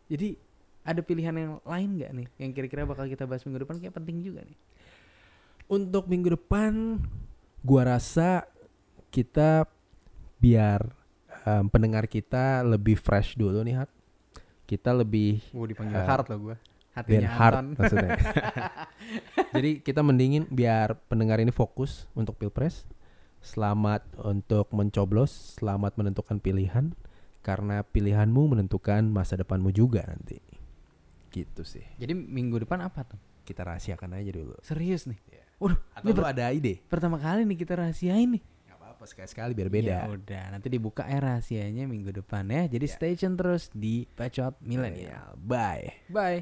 Jadi 0.07 0.37
ada 0.87 1.03
pilihan 1.03 1.35
yang 1.35 1.53
lain 1.67 1.89
nggak 1.99 2.11
nih 2.15 2.27
yang 2.39 2.51
kira-kira 2.55 2.87
bakal 2.87 3.03
kita 3.03 3.27
bahas 3.27 3.43
minggu 3.43 3.67
depan 3.67 3.75
kayak 3.75 3.95
penting 3.99 4.23
juga 4.23 4.47
nih. 4.47 4.55
Untuk 5.67 6.07
minggu 6.07 6.39
depan, 6.39 7.03
gua 7.59 7.99
rasa 7.99 8.47
kita 9.11 9.67
biar 10.39 10.79
em, 11.43 11.67
pendengar 11.67 12.07
kita 12.07 12.63
lebih 12.63 12.95
fresh 12.95 13.35
dulu 13.35 13.59
nih, 13.67 13.83
Hat. 13.83 13.91
Kita 14.63 14.95
lebih 14.95 15.43
Gua 15.51 15.67
dipanggil 15.67 15.99
Eh, 15.99 16.07
hard 16.07 16.25
loh 16.31 16.39
gua. 16.39 16.55
biar 16.97 17.03
Hatinya 17.03 17.29
hard 17.29 17.55
Anton. 17.59 17.65
maksudnya. 17.77 18.09
Jadi 19.59 19.71
kita 19.83 20.01
mendingin 20.01 20.47
biar 20.47 20.95
pendengar 21.11 21.43
ini 21.43 21.51
fokus 21.51 22.07
untuk 22.15 22.39
pilpres. 22.39 22.87
Selamat 23.43 24.01
untuk 24.23 24.71
mencoblos, 24.73 25.59
selamat 25.59 25.93
menentukan 25.99 26.39
pilihan 26.41 26.95
karena 27.45 27.85
pilihanmu 27.85 28.55
menentukan 28.55 29.03
masa 29.07 29.37
depanmu 29.37 29.69
juga 29.69 30.03
nanti. 30.09 30.46
Gitu 31.37 31.61
sih. 31.61 31.85
Jadi 31.95 32.13
minggu 32.13 32.57
depan 32.59 32.81
apa 32.81 33.05
tuh? 33.05 33.19
Kita 33.43 33.61
rahasiakan 33.61 34.09
aja 34.13 34.31
dulu. 34.33 34.57
Serius 34.59 35.05
nih. 35.05 35.19
Iya. 35.27 35.43
Waduh, 35.57 35.79
Atau 35.93 36.11
lu 36.11 36.21
ada 36.21 36.49
ide? 36.49 36.81
pertama 36.85 37.17
kali 37.17 37.41
nih 37.43 37.57
kita 37.57 37.73
rahasiain 37.75 38.29
nih. 38.29 38.43
Gak 38.67 38.77
apa-apa 38.77 39.03
sekali-sekali 39.05 39.51
biar 39.53 39.69
beda. 39.69 39.95
Ya 39.95 40.05
udah, 40.07 40.43
nanti 40.51 40.67
dibuka 40.67 41.01
ya 41.01 41.17
rahasianya 41.17 41.85
minggu 41.85 42.11
depan 42.11 42.45
ya. 42.45 42.67
Jadi 42.67 42.85
Ya. 42.85 42.93
stay 42.93 43.13
tune 43.13 43.33
terus 43.33 43.69
di 43.71 44.05
Pacot 44.11 44.59
Millennial. 44.59 45.33
Bye. 45.35 46.03
Bye. 46.07 46.35